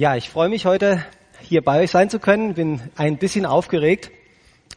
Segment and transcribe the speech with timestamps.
[0.00, 1.04] Ja, ich freue mich heute
[1.42, 2.54] hier bei euch sein zu können.
[2.54, 4.10] Bin ein bisschen aufgeregt.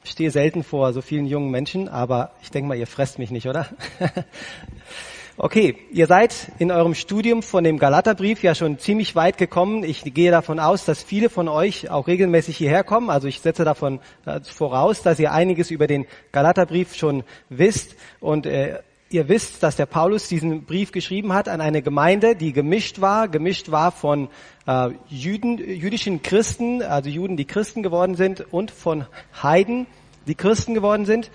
[0.03, 3.47] Stehe selten vor so vielen jungen Menschen, aber ich denke mal, ihr fresst mich nicht,
[3.47, 3.67] oder?
[5.37, 9.85] okay, ihr seid in eurem Studium von dem Galaterbrief ja schon ziemlich weit gekommen.
[9.85, 13.09] Ich gehe davon aus, dass viele von euch auch regelmäßig hierher kommen.
[13.09, 18.45] Also ich setze davon äh, voraus, dass ihr einiges über den Galaterbrief schon wisst und
[18.45, 18.79] äh,
[19.13, 23.27] Ihr wisst, dass der Paulus diesen Brief geschrieben hat an eine Gemeinde, die gemischt war,
[23.27, 24.27] gemischt war von
[24.65, 29.05] äh, Jüden, jüdischen Christen, also Juden, die Christen geworden sind, und von
[29.43, 29.85] Heiden,
[30.25, 31.29] die Christen geworden sind.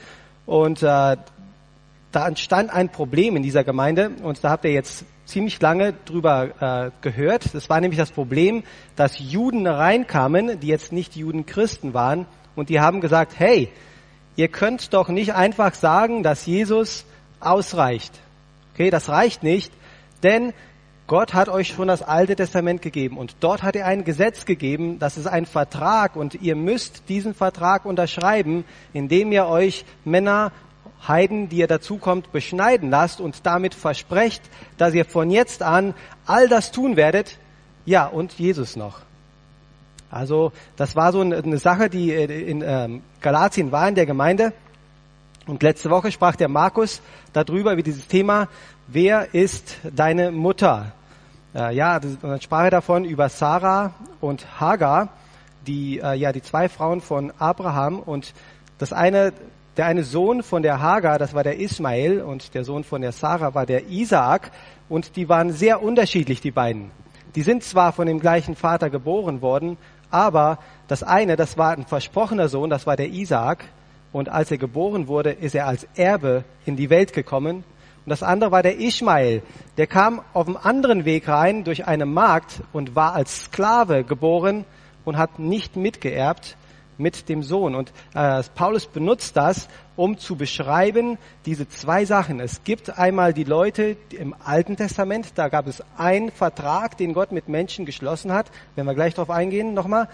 [0.45, 1.17] Und äh,
[2.11, 6.91] da entstand ein Problem in dieser Gemeinde, und da habt ihr jetzt ziemlich lange drüber
[6.91, 7.55] äh, gehört.
[7.55, 8.65] Das war nämlich das Problem,
[8.97, 13.69] dass Juden reinkamen, die jetzt nicht Juden Christen waren, und die haben gesagt, hey,
[14.35, 17.05] ihr könnt doch nicht einfach sagen, dass Jesus
[17.41, 18.13] ausreicht.
[18.75, 19.73] Okay, das reicht nicht,
[20.23, 20.53] denn
[21.07, 24.99] Gott hat euch schon das Alte Testament gegeben und dort hat er ein Gesetz gegeben,
[24.99, 30.53] das ist ein Vertrag und ihr müsst diesen Vertrag unterschreiben, indem ihr euch Männer,
[31.07, 34.43] Heiden, die ihr dazukommt, beschneiden lasst und damit versprecht,
[34.77, 35.95] dass ihr von jetzt an
[36.27, 37.39] all das tun werdet,
[37.87, 39.01] ja, und Jesus noch.
[40.11, 44.53] Also das war so eine Sache, die in ähm, Galatien war in der Gemeinde.
[45.49, 47.01] Und letzte Woche sprach der Markus
[47.33, 48.49] darüber, wie dieses Thema,
[48.87, 50.93] wer ist deine Mutter?
[51.55, 55.09] Äh, ja, dann sprach er davon über Sarah und Hagar,
[55.67, 58.35] die, äh, ja, die zwei Frauen von Abraham und
[58.77, 59.33] das eine,
[59.79, 63.13] der eine Sohn von der Hagar, das war der Ismael und der Sohn von der
[63.13, 64.51] Sarah war der Isaak
[64.91, 66.91] und die waren sehr unterschiedlich, die beiden.
[67.37, 69.79] Die sind zwar von dem gleichen Vater geboren worden,
[70.11, 73.65] aber das eine, das war ein versprochener Sohn, das war der Isaak
[74.13, 77.65] und als er geboren wurde, ist er als Erbe in die Welt gekommen.
[78.05, 79.43] Und das andere war der Ishmael.
[79.77, 84.65] Der kam auf einem anderen Weg rein durch eine Magd und war als Sklave geboren
[85.05, 86.57] und hat nicht mitgeerbt
[86.97, 87.75] mit dem Sohn.
[87.75, 92.41] Und äh, Paulus benutzt das, um zu beschreiben diese zwei Sachen.
[92.41, 97.33] Es gibt einmal die Leute im Alten Testament, da gab es einen Vertrag, den Gott
[97.33, 100.09] mit Menschen geschlossen hat, wenn wir gleich darauf eingehen nochmal.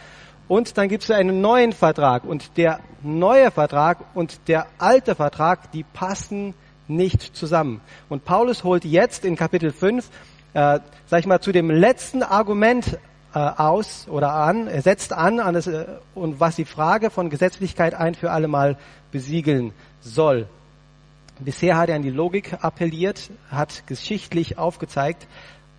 [0.49, 2.25] Und dann gibt es einen neuen Vertrag.
[2.25, 6.55] Und der neue Vertrag und der alte Vertrag, die passen
[6.89, 7.81] nicht zusammen.
[8.09, 10.09] Und Paulus holt jetzt in Kapitel 5,
[10.55, 12.99] äh, sag ich mal, zu dem letzten Argument
[13.35, 17.31] äh, aus oder an, er setzt an, an das, äh, und was die Frage von
[17.31, 18.77] Gesetzlichkeit ein für alle Mal
[19.13, 20.47] besiegeln soll.
[21.41, 25.27] Bisher hat er an die Logik appelliert, hat geschichtlich aufgezeigt,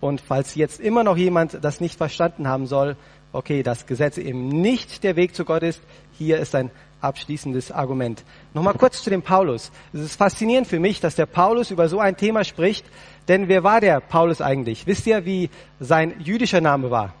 [0.00, 2.96] und falls jetzt immer noch jemand das nicht verstanden haben soll,
[3.36, 5.80] okay, das Gesetz eben nicht der Weg zu Gott ist,
[6.12, 6.70] hier ist ein
[7.02, 8.24] abschließendes Argument.
[8.54, 9.70] Nochmal kurz zu dem Paulus.
[9.92, 12.86] Es ist faszinierend für mich, dass der Paulus über so ein Thema spricht,
[13.28, 14.86] denn wer war der Paulus eigentlich?
[14.86, 17.12] Wisst ihr, wie sein jüdischer Name war?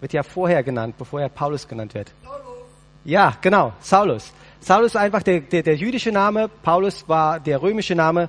[0.00, 2.12] Wird ja vorher genannt, bevor er Paulus genannt wird.
[3.04, 4.32] Ja, genau, Saulus.
[4.60, 8.28] Saulus ist einfach der, der, der jüdische Name, Paulus war der römische Name.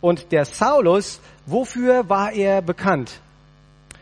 [0.00, 3.20] Und der Saulus, wofür war er bekannt?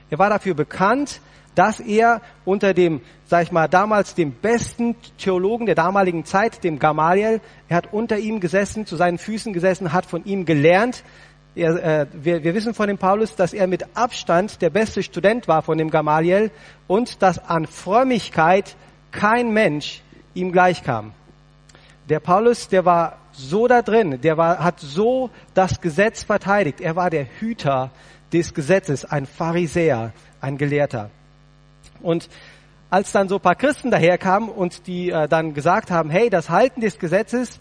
[0.09, 1.21] Er war dafür bekannt,
[1.60, 6.78] dass er unter dem, sag ich mal, damals dem besten Theologen der damaligen Zeit, dem
[6.78, 11.04] Gamaliel, er hat unter ihm gesessen, zu seinen Füßen gesessen, hat von ihm gelernt.
[11.54, 15.49] Er, äh, wir, wir wissen von dem Paulus, dass er mit Abstand der beste Student
[15.49, 16.50] war von dem Gamaliel
[16.87, 18.75] und dass an Frömmigkeit
[19.10, 20.00] kein Mensch
[20.32, 21.12] ihm gleichkam.
[22.09, 26.81] Der Paulus, der war so da drin, der war, hat so das Gesetz verteidigt.
[26.81, 27.91] Er war der Hüter
[28.32, 31.10] des Gesetzes, ein Pharisäer, ein Gelehrter.
[32.03, 32.28] Und
[32.91, 36.81] als dann so paar Christen daherkamen und die äh, dann gesagt haben, hey, das Halten
[36.81, 37.61] des Gesetzes,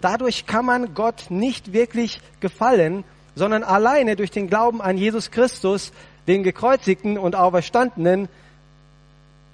[0.00, 3.04] dadurch kann man Gott nicht wirklich gefallen,
[3.34, 5.92] sondern alleine durch den Glauben an Jesus Christus,
[6.26, 8.28] den gekreuzigten und auferstandenen,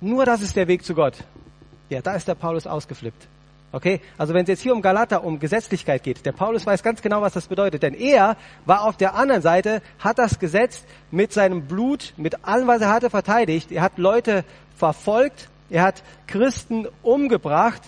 [0.01, 1.15] nur das ist der Weg zu Gott.
[1.89, 3.29] Ja, da ist der Paulus ausgeflippt.
[3.73, 4.01] Okay?
[4.17, 7.21] Also wenn es jetzt hier um Galater, um Gesetzlichkeit geht, der Paulus weiß ganz genau,
[7.23, 7.83] was das bedeutet.
[7.83, 12.67] Denn er war auf der anderen Seite, hat das Gesetz mit seinem Blut, mit allem,
[12.67, 13.73] was er hatte, verteidigt.
[13.73, 14.45] Er hat Leute
[14.77, 17.83] verfolgt, er hat Christen umgebracht,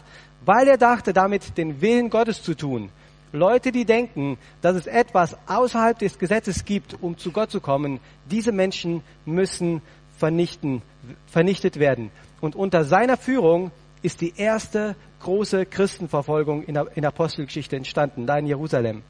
[0.45, 2.91] weil er dachte, damit den Willen Gottes zu tun.
[3.33, 8.01] Leute, die denken, dass es etwas außerhalb des Gesetzes gibt, um zu Gott zu kommen,
[8.31, 9.83] diese Menschen müssen
[10.17, 10.83] vernichten,
[11.27, 12.11] vernichtet werden.
[12.41, 13.71] Und unter seiner Führung
[14.03, 19.03] ist die erste große Christenverfolgung in der, Apostelgeschichte entstanden, da in Jerusalem.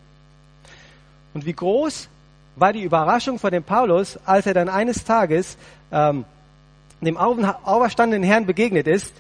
[1.35, 2.09] Und wie groß
[2.57, 5.57] war die Überraschung von dem Paulus, als er dann eines Tages
[5.93, 6.25] ähm,
[7.01, 9.13] dem auferstandenen Herrn begegnet ist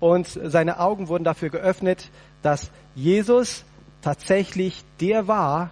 [0.00, 2.08] und seine Augen wurden dafür geöffnet,
[2.42, 3.64] dass Jesus
[4.02, 5.70] tatsächlich der war,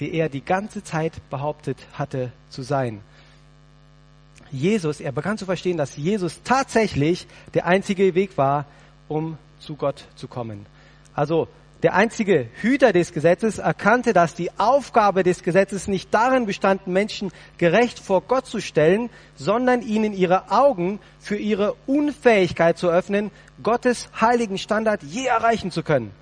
[0.00, 3.00] der er die ganze Zeit behauptet hatte zu sein.
[4.50, 8.66] Jesus, er begann zu verstehen, dass Jesus tatsächlich der einzige Weg war,
[9.08, 10.66] um zu Gott zu kommen.
[11.14, 11.48] Also
[11.84, 17.30] der einzige Hüter des Gesetzes erkannte, dass die Aufgabe des Gesetzes nicht darin bestand, Menschen
[17.58, 23.30] gerecht vor Gott zu stellen, sondern ihnen ihre Augen für ihre Unfähigkeit zu öffnen,
[23.62, 26.12] Gottes heiligen Standard je erreichen zu können.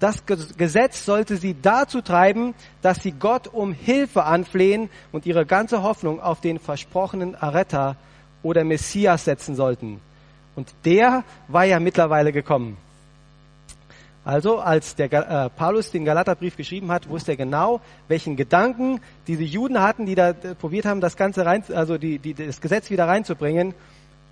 [0.00, 5.82] Das Gesetz sollte sie dazu treiben, dass sie Gott um Hilfe anflehen und ihre ganze
[5.82, 7.96] Hoffnung auf den versprochenen Erretter
[8.42, 10.00] oder Messias setzen sollten.
[10.56, 12.78] Und der war ja mittlerweile gekommen.
[14.24, 19.44] Also als der äh, Paulus den Galaterbrief geschrieben hat, wusste er genau, welchen Gedanken diese
[19.44, 22.90] Juden hatten, die da äh, probiert haben, das Ganze rein, also die, die, das Gesetz
[22.90, 23.72] wieder reinzubringen.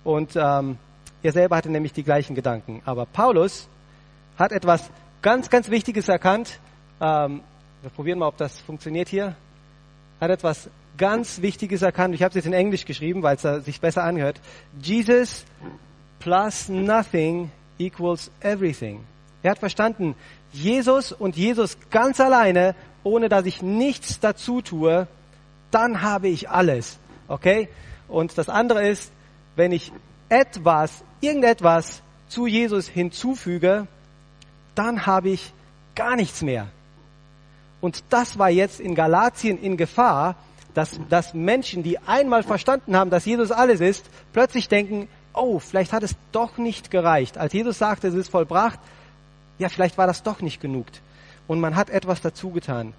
[0.03, 0.77] Und ähm,
[1.23, 2.81] er selber hatte nämlich die gleichen Gedanken.
[2.83, 3.69] Aber Paulus
[4.37, 4.89] hat etwas
[5.21, 6.59] ganz, ganz Wichtiges erkannt.
[6.99, 7.39] Ähm,
[7.81, 9.35] wir probieren mal, ob das funktioniert hier.
[10.19, 12.15] Hat etwas ganz Wichtiges erkannt.
[12.15, 14.41] Ich habe es jetzt in Englisch geschrieben, weil es sich besser anhört.
[14.81, 15.45] Jesus
[16.25, 19.05] plus nothing equals everything.
[19.43, 20.15] Er hat verstanden,
[20.51, 22.73] Jesus und Jesus ganz alleine,
[23.03, 25.07] ohne dass ich nichts dazu tue,
[25.69, 26.97] dann habe ich alles.
[27.27, 27.69] Okay?
[28.07, 29.11] Und das andere ist,
[29.55, 29.91] wenn ich
[30.27, 33.85] etwas, irgendetwas zu Jesus hinzufüge,
[34.73, 35.53] dann habe ich
[35.93, 36.69] gar nichts mehr.
[37.81, 40.37] Und das war jetzt in Galatien in Gefahr,
[40.73, 45.93] dass, dass Menschen, die einmal verstanden haben, dass Jesus alles ist, plötzlich denken, oh, vielleicht
[45.93, 47.37] hat es doch nicht gereicht.
[47.37, 48.79] Als Jesus sagte, es ist vollbracht,
[49.57, 50.87] ja, vielleicht war das doch nicht genug.
[51.47, 52.93] Und man hat etwas dazu getan.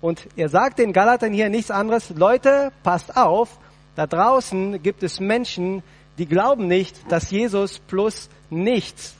[0.00, 3.58] Und er sagt den Galatern hier nichts anderes, Leute, passt auf,
[3.94, 5.82] da draußen gibt es Menschen,
[6.18, 9.14] die glauben nicht, dass Jesus plus nichts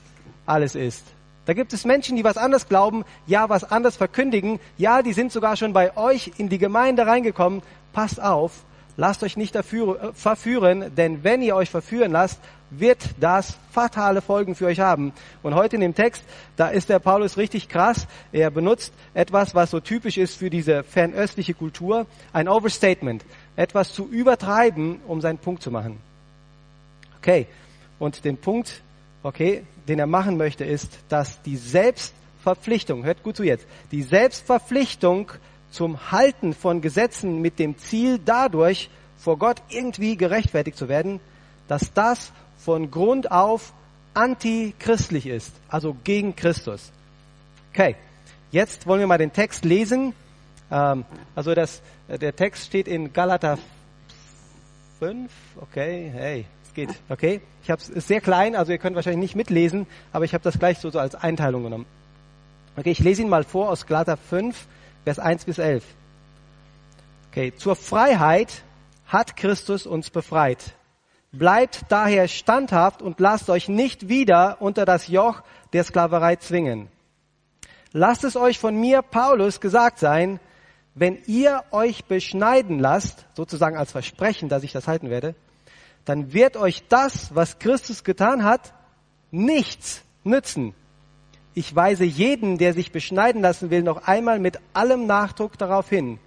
[0.45, 1.03] alles ist.
[1.45, 5.31] Da gibt es Menschen, die was anderes glauben, ja, was anderes verkündigen, ja, die sind
[5.31, 7.61] sogar schon bei euch in die Gemeinde reingekommen.
[7.91, 8.63] Passt auf,
[8.95, 12.39] lasst euch nicht dafür, äh, verführen, denn wenn ihr euch verführen lasst,
[12.79, 15.13] wird das fatale Folgen für euch haben.
[15.41, 16.23] Und heute in dem Text,
[16.55, 18.07] da ist der Paulus richtig krass.
[18.31, 23.23] Er benutzt etwas, was so typisch ist für diese fernöstliche Kultur, ein Overstatement,
[23.55, 25.97] etwas zu übertreiben, um seinen Punkt zu machen.
[27.19, 27.47] Okay,
[27.99, 28.81] und den Punkt,
[29.23, 35.31] okay, den er machen möchte, ist, dass die Selbstverpflichtung, hört gut zu jetzt, die Selbstverpflichtung
[35.71, 41.21] zum Halten von Gesetzen mit dem Ziel dadurch, vor Gott irgendwie gerechtfertigt zu werden,
[41.67, 42.33] dass das
[42.63, 43.73] von Grund auf
[44.13, 46.91] antichristlich ist, also gegen Christus.
[47.73, 47.95] Okay,
[48.51, 50.13] jetzt wollen wir mal den Text lesen.
[50.71, 51.05] Ähm,
[51.35, 53.57] also das, der Text steht in Galater
[54.99, 55.31] 5.
[55.59, 56.89] Okay, hey, geht.
[57.09, 57.41] Okay?
[57.63, 60.59] Ich habe es sehr klein, also ihr könnt wahrscheinlich nicht mitlesen, aber ich habe das
[60.59, 61.85] gleich so, so als Einteilung genommen.
[62.75, 64.67] Okay, ich lese ihn mal vor aus Galater 5,
[65.03, 65.83] Vers 1 bis 11.
[67.31, 68.63] Okay, zur Freiheit
[69.07, 70.73] hat Christus uns befreit.
[71.33, 75.41] Bleibt daher standhaft und lasst euch nicht wieder unter das Joch
[75.73, 76.89] der Sklaverei zwingen.
[77.91, 80.39] Lasst es euch von mir, Paulus, gesagt sein,
[80.93, 85.33] wenn ihr euch beschneiden lasst, sozusagen als Versprechen, dass ich das halten werde,
[86.05, 88.71] dann wird euch das, was Christus getan hat,
[89.31, 90.75] nichts nützen.
[91.55, 96.19] Ich weise jeden, der sich beschneiden lassen will, noch einmal mit allem Nachdruck darauf hin.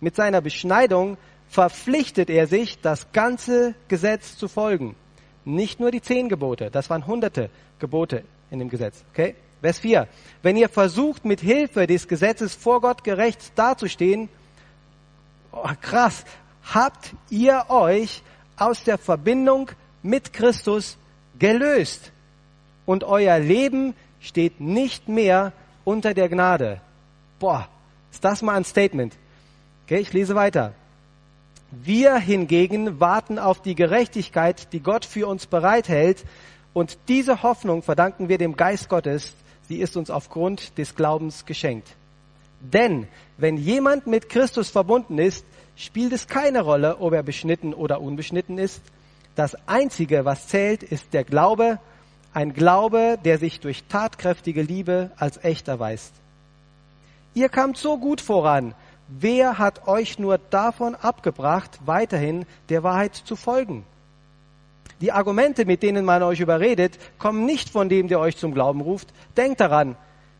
[0.00, 1.18] Mit seiner Beschneidung
[1.54, 4.96] verpflichtet er sich, das ganze Gesetz zu folgen.
[5.44, 7.48] Nicht nur die zehn Gebote, das waren hunderte
[7.78, 9.04] Gebote in dem Gesetz.
[9.12, 9.36] Okay?
[9.60, 10.08] Vers 4.
[10.42, 14.28] Wenn ihr versucht, mit Hilfe des Gesetzes vor Gott gerecht dazustehen,
[15.52, 16.24] oh, krass,
[16.74, 18.22] habt ihr euch
[18.56, 19.70] aus der Verbindung
[20.02, 20.98] mit Christus
[21.38, 22.10] gelöst.
[22.84, 25.52] Und euer Leben steht nicht mehr
[25.84, 26.80] unter der Gnade.
[27.38, 27.68] Boah,
[28.10, 29.14] ist das mal ein Statement.
[29.84, 30.74] Okay, ich lese weiter.
[31.82, 36.24] Wir hingegen warten auf die Gerechtigkeit, die Gott für uns bereithält.
[36.72, 39.32] Und diese Hoffnung verdanken wir dem Geist Gottes.
[39.68, 41.88] Sie ist uns aufgrund des Glaubens geschenkt.
[42.60, 45.44] Denn wenn jemand mit Christus verbunden ist,
[45.76, 48.80] spielt es keine Rolle, ob er beschnitten oder unbeschnitten ist.
[49.34, 51.80] Das Einzige, was zählt, ist der Glaube,
[52.32, 56.12] ein Glaube, der sich durch tatkräftige Liebe als echt erweist.
[57.34, 58.74] Ihr kamt so gut voran.
[59.08, 63.84] Wer hat euch nur davon abgebracht, weiterhin der Wahrheit zu folgen?
[65.00, 68.80] Die Argumente, mit denen man euch überredet, kommen nicht von dem, der euch zum Glauben
[68.80, 69.08] ruft.
[69.36, 69.96] Denkt daran,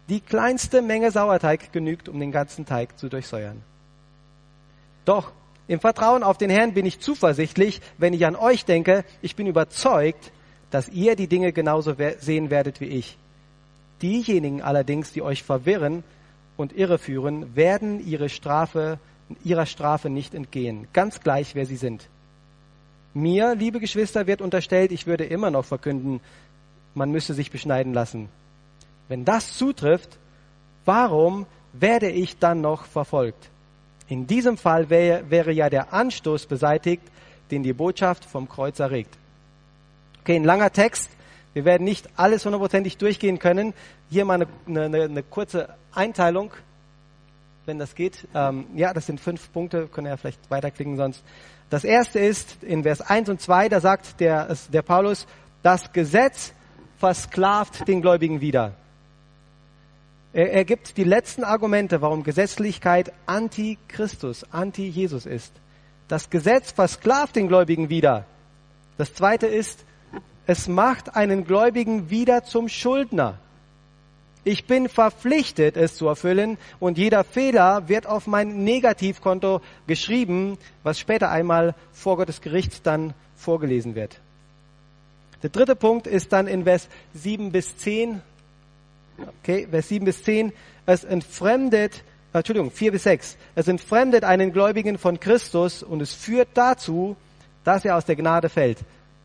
[0.08, 3.62] die kleinste Menge Sauerteig genügt, um den ganzen Teig zu durchsäuern.
[5.04, 5.32] Doch
[5.66, 9.46] im Vertrauen auf den Herrn bin ich zuversichtlich, wenn ich an euch denke, ich bin
[9.46, 10.32] überzeugt,
[10.70, 13.18] dass ihr die Dinge genauso sehen werdet wie ich.
[14.02, 16.04] Diejenigen allerdings, die euch verwirren
[16.56, 18.98] und irreführen, werden ihre Strafe,
[19.42, 22.08] ihrer Strafe nicht entgehen, ganz gleich, wer sie sind.
[23.14, 26.20] Mir, liebe Geschwister, wird unterstellt, ich würde immer noch verkünden,
[26.94, 28.28] man müsse sich beschneiden lassen.
[29.08, 30.18] Wenn das zutrifft,
[30.84, 33.50] warum werde ich dann noch verfolgt?
[34.08, 37.02] In diesem Fall wäre, wäre ja der Anstoß beseitigt,
[37.50, 39.16] den die Botschaft vom Kreuz erregt.
[40.20, 41.10] Okay, ein langer Text.
[41.54, 43.72] Wir werden nicht alles hundertprozentig durchgehen können.
[44.10, 46.52] Hier mal eine, eine, eine kurze Einteilung,
[47.64, 48.28] wenn das geht.
[48.34, 51.22] Ähm, ja, das sind fünf Punkte, können ja vielleicht weiterklicken sonst.
[51.70, 55.26] Das erste ist in Vers 1 und 2, da sagt der, der Paulus,
[55.62, 56.52] das Gesetz
[56.98, 58.74] versklavt den Gläubigen wieder.
[60.32, 65.52] Er, er gibt die letzten Argumente, warum Gesetzlichkeit anti-Christus, anti-Jesus ist.
[66.08, 68.26] Das Gesetz versklavt den Gläubigen wieder.
[68.98, 69.84] Das zweite ist,
[70.46, 73.38] es macht einen Gläubigen wieder zum Schuldner.
[74.44, 80.98] Ich bin verpflichtet, es zu erfüllen und jeder Fehler wird auf mein Negativkonto geschrieben, was
[80.98, 84.20] später einmal vor Gottes Gericht dann vorgelesen wird.
[85.42, 88.20] Der dritte Punkt ist dann in Vers 7 bis 10
[89.42, 90.52] Okay, Vers 7 bis 10.
[90.86, 93.36] Es entfremdet, Entschuldigung, 4 bis 6.
[93.54, 97.16] Es entfremdet einen Gläubigen von Christus und es führt dazu,
[97.62, 98.78] dass er aus der Gnade fällt.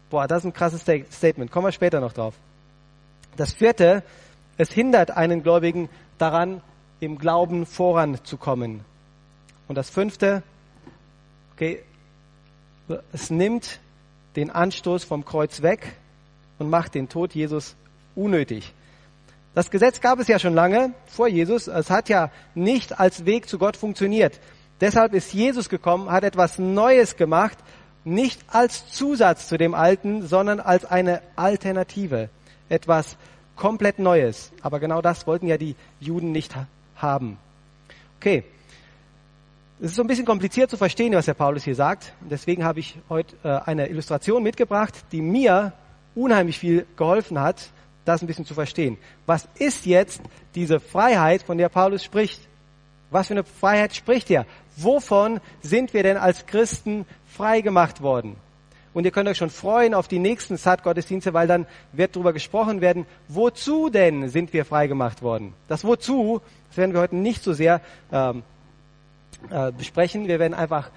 [0.09, 1.51] Boah, das ist ein krasses Statement.
[1.51, 2.33] Kommen wir später noch drauf.
[3.37, 4.03] Das vierte,
[4.57, 6.61] es hindert einen Gläubigen daran,
[6.99, 8.81] im Glauben voranzukommen.
[9.67, 10.43] Und das fünfte,
[11.53, 11.83] okay,
[13.13, 13.79] es nimmt
[14.35, 15.95] den Anstoß vom Kreuz weg
[16.57, 17.75] und macht den Tod Jesus
[18.15, 18.73] unnötig.
[19.55, 21.67] Das Gesetz gab es ja schon lange vor Jesus.
[21.67, 24.39] Es hat ja nicht als Weg zu Gott funktioniert.
[24.81, 27.57] Deshalb ist Jesus gekommen, hat etwas Neues gemacht,
[28.03, 32.29] nicht als Zusatz zu dem Alten, sondern als eine Alternative.
[32.69, 33.17] Etwas
[33.55, 34.51] komplett Neues.
[34.61, 36.55] Aber genau das wollten ja die Juden nicht
[36.95, 37.37] haben.
[38.19, 38.43] Okay.
[39.81, 42.11] Es ist so ein bisschen kompliziert zu verstehen, was der Paulus hier sagt.
[42.19, 45.71] Deswegen habe ich heute äh, eine Illustration mitgebracht, die mir
[46.15, 47.69] unheimlich viel geholfen hat,
[48.03, 48.97] das ein bisschen zu verstehen.
[49.25, 50.21] Was ist jetzt
[50.55, 52.48] diese Freiheit, von der Paulus spricht?
[53.11, 54.45] Was für eine Freiheit spricht er?
[54.77, 58.35] Wovon sind wir denn als Christen frei gemacht worden?
[58.93, 62.81] Und ihr könnt euch schon freuen auf die nächsten Sat-Gottesdienste, weil dann wird darüber gesprochen
[62.81, 65.53] werden, wozu denn sind wir frei gemacht worden?
[65.67, 68.43] Das Wozu, das werden wir heute nicht so sehr ähm,
[69.49, 70.27] äh, besprechen.
[70.27, 70.89] Wir werden einfach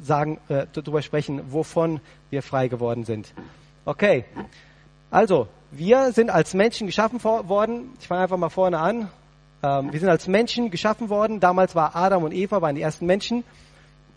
[0.00, 2.00] sagen, äh, darüber sprechen, wovon
[2.30, 3.32] wir frei geworden sind.
[3.84, 4.24] Okay.
[5.10, 7.92] Also, wir sind als Menschen geschaffen worden.
[8.00, 9.08] Ich fange einfach mal vorne an.
[9.62, 11.40] Ähm, wir sind als Menschen geschaffen worden.
[11.40, 13.44] Damals war Adam und Eva, waren die ersten Menschen.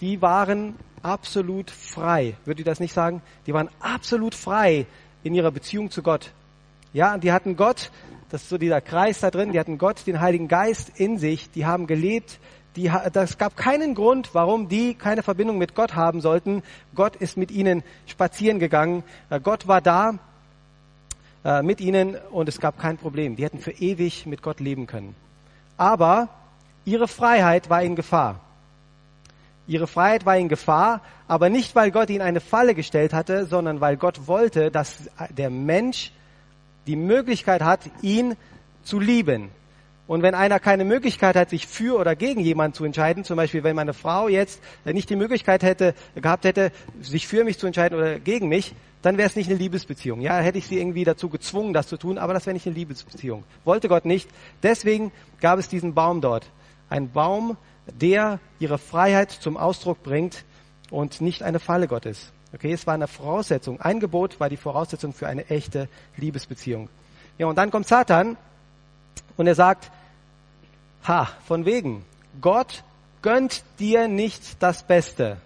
[0.02, 2.36] Die waren absolut frei.
[2.46, 3.22] Würde ich das nicht sagen?
[3.46, 4.86] Die waren absolut frei
[5.24, 6.32] in ihrer Beziehung zu Gott.
[6.94, 7.92] Ja, die hatten Gott,
[8.30, 11.50] das ist so dieser Kreis da drin, die hatten Gott, den Heiligen Geist in sich,
[11.50, 12.40] die haben gelebt,
[12.76, 16.64] die, das gab keinen Grund, warum die keine Verbindung mit Gott haben sollten.
[16.96, 19.04] Gott ist mit ihnen spazieren gegangen.
[19.30, 20.18] Äh, Gott war da
[21.46, 23.36] äh, mit ihnen und es gab kein Problem.
[23.36, 25.16] Die hätten für ewig mit Gott leben können.
[25.84, 26.30] Aber
[26.86, 28.40] ihre Freiheit war in Gefahr.
[29.68, 33.82] Ihre Freiheit war in Gefahr, aber nicht, weil Gott ihnen eine Falle gestellt hatte, sondern
[33.82, 36.14] weil Gott wollte, dass der Mensch
[36.88, 38.38] die Möglichkeit hat, ihn
[38.86, 39.50] zu lieben.
[40.08, 43.66] Und wenn einer keine Möglichkeit hat, sich für oder gegen jemanden zu entscheiden, zum Beispiel
[43.66, 46.72] wenn meine Frau jetzt nicht die Möglichkeit hätte, gehabt hätte,
[47.02, 50.22] sich für mich zu entscheiden oder gegen mich, dann wäre es nicht eine Liebesbeziehung.
[50.22, 52.76] Ja, hätte ich sie irgendwie dazu gezwungen, das zu tun, aber das wäre nicht eine
[52.76, 53.44] Liebesbeziehung.
[53.66, 54.30] Wollte Gott nicht.
[54.64, 56.50] Deswegen gab es diesen Baum dort.
[56.90, 60.46] Ein Baum, der ihre Freiheit zum Ausdruck bringt
[60.90, 62.32] und nicht eine Falle Gottes.
[62.54, 63.82] Okay, es war eine Voraussetzung.
[63.82, 66.88] Ein Gebot war die Voraussetzung für eine echte Liebesbeziehung.
[67.38, 68.38] Ja, und dann kommt Satan
[69.36, 69.92] und er sagt,
[71.06, 72.06] ha, von wegen,
[72.40, 72.84] Gott
[73.22, 75.38] gönnt dir nicht das Beste.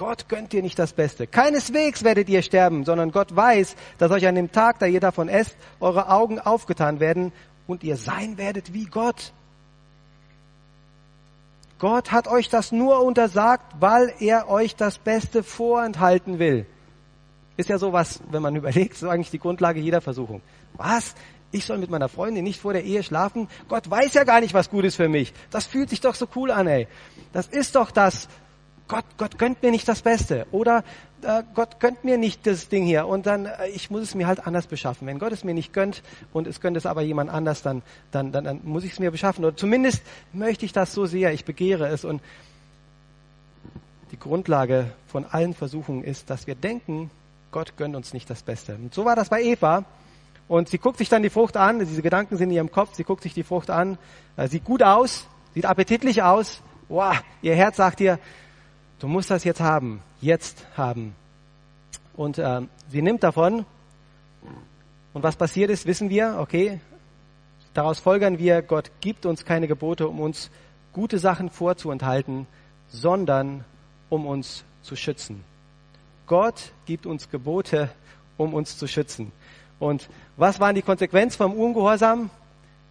[0.00, 1.26] Gott gönnt dir nicht das Beste.
[1.26, 5.28] Keineswegs werdet ihr sterben, sondern Gott weiß, dass euch an dem Tag, da ihr davon
[5.28, 7.32] esst, eure Augen aufgetan werden
[7.66, 9.34] und ihr sein werdet wie Gott.
[11.78, 16.64] Gott hat euch das nur untersagt, weil er euch das Beste vorenthalten will.
[17.58, 20.40] Ist ja sowas, wenn man überlegt, so eigentlich die Grundlage jeder Versuchung.
[20.78, 21.14] Was?
[21.52, 23.48] Ich soll mit meiner Freundin nicht vor der Ehe schlafen?
[23.68, 25.34] Gott weiß ja gar nicht, was gut ist für mich.
[25.50, 26.88] Das fühlt sich doch so cool an, ey.
[27.34, 28.28] Das ist doch das,
[28.90, 30.48] Gott, Gott gönnt mir nicht das Beste.
[30.50, 30.82] Oder
[31.22, 33.06] äh, Gott gönnt mir nicht das Ding hier.
[33.06, 35.06] Und dann äh, ich muss es mir halt anders beschaffen.
[35.06, 38.32] Wenn Gott es mir nicht gönnt und es gönnt es aber jemand anders, dann dann
[38.32, 39.44] dann, dann muss ich es mir beschaffen.
[39.44, 42.04] Oder zumindest möchte ich das so sehr, ich begehre es.
[42.04, 42.20] Und
[44.10, 47.12] die Grundlage von allen Versuchungen ist, dass wir denken,
[47.52, 48.74] Gott gönnt uns nicht das Beste.
[48.74, 49.84] Und so war das bei Eva.
[50.48, 53.04] Und sie guckt sich dann die Frucht an, diese Gedanken sind in ihrem Kopf, sie
[53.04, 53.98] guckt sich die Frucht an,
[54.36, 58.18] äh, sieht gut aus, sieht appetitlich aus, wow, ihr Herz sagt ihr,
[59.00, 61.14] Du musst das jetzt haben, jetzt haben.
[62.14, 63.64] Und äh, sie nimmt davon.
[65.14, 66.80] Und was passiert ist, wissen wir, okay.
[67.72, 70.50] Daraus folgern wir, Gott gibt uns keine Gebote, um uns
[70.92, 72.46] gute Sachen vorzuenthalten,
[72.88, 73.64] sondern
[74.10, 75.44] um uns zu schützen.
[76.26, 77.88] Gott gibt uns Gebote,
[78.36, 79.32] um uns zu schützen.
[79.78, 82.28] Und was waren die Konsequenzen vom Ungehorsam?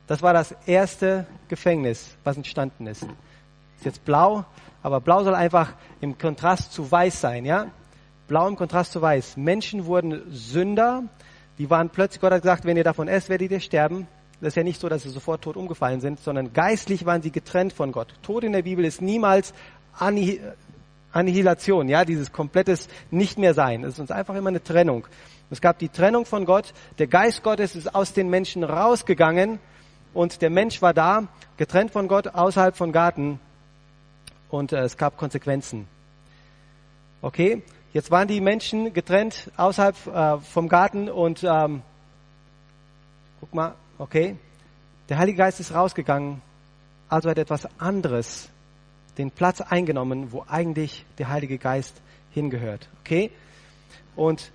[0.08, 3.04] Das war das erste Gefängnis, was entstanden ist.
[3.04, 4.46] Ist jetzt blau,
[4.81, 7.67] aber blau soll einfach im Kontrast zu weiß sein, ja?
[8.27, 9.38] Blau im Kontrast zu weiß.
[9.38, 11.03] Menschen wurden Sünder.
[11.57, 14.07] Die waren plötzlich, Gott hat gesagt, wenn ihr davon esst, werdet ihr sterben.
[14.39, 17.31] Das ist ja nicht so, dass sie sofort tot umgefallen sind, sondern geistlich waren sie
[17.31, 18.13] getrennt von Gott.
[18.21, 19.53] Tod in der Bibel ist niemals
[21.12, 23.83] Annihilation, ja, dieses komplettes Nicht mehr sein.
[23.83, 25.07] Es ist uns einfach immer eine Trennung.
[25.50, 26.74] Es gab die Trennung von Gott.
[27.00, 29.59] Der Geist Gottes ist aus den Menschen rausgegangen
[30.13, 33.39] und der Mensch war da, getrennt von Gott, außerhalb von Garten
[34.50, 35.88] und äh, es gab Konsequenzen.
[37.22, 37.63] Okay,
[37.94, 41.82] jetzt waren die Menschen getrennt außerhalb äh, vom Garten und ähm,
[43.39, 44.36] guck mal, okay,
[45.10, 46.41] der Heilige Geist ist rausgegangen,
[47.10, 48.50] also hat etwas anderes
[49.18, 52.01] den Platz eingenommen, wo eigentlich der Heilige Geist
[52.32, 52.88] hingehört.
[53.01, 53.32] Okay,
[54.15, 54.51] und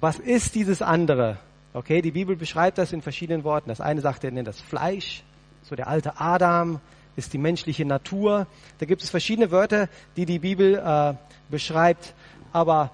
[0.00, 1.38] was ist dieses andere?
[1.72, 3.70] Okay, die Bibel beschreibt das in verschiedenen Worten.
[3.70, 5.22] Das eine sagt, er nennt das Fleisch,
[5.62, 6.80] so der alte Adam
[7.16, 8.46] ist die menschliche Natur.
[8.78, 11.14] Da gibt es verschiedene Wörter, die die Bibel äh,
[11.50, 12.14] beschreibt.
[12.52, 12.90] Aber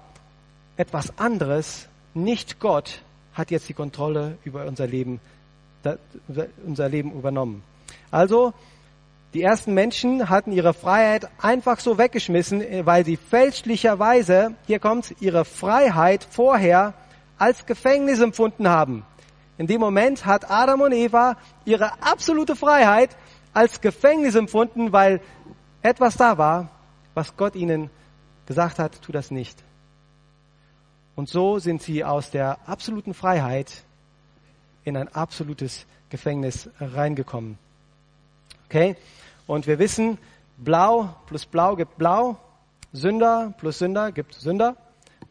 [0.77, 3.01] etwas anderes, nicht Gott,
[3.33, 5.19] hat jetzt die Kontrolle über unser Leben,
[5.83, 5.97] da,
[6.65, 7.63] unser Leben übernommen.
[8.11, 8.53] Also,
[9.33, 15.45] die ersten Menschen hatten ihre Freiheit einfach so weggeschmissen, weil sie fälschlicherweise, hier kommt, ihre
[15.45, 16.95] Freiheit vorher
[17.37, 19.05] als Gefängnis empfunden haben.
[19.59, 23.15] In dem Moment hat Adam und Eva ihre absolute Freiheit
[23.53, 25.21] als Gefängnis empfunden, weil
[25.81, 26.69] etwas da war,
[27.13, 27.89] was Gott ihnen
[28.45, 29.63] gesagt hat, tu das nicht.
[31.15, 33.83] Und so sind sie aus der absoluten Freiheit
[34.83, 37.57] in ein absolutes Gefängnis reingekommen.
[38.65, 38.95] Okay?
[39.47, 40.17] Und wir wissen,
[40.57, 42.37] blau plus blau gibt blau,
[42.93, 44.75] Sünder plus Sünder gibt Sünder.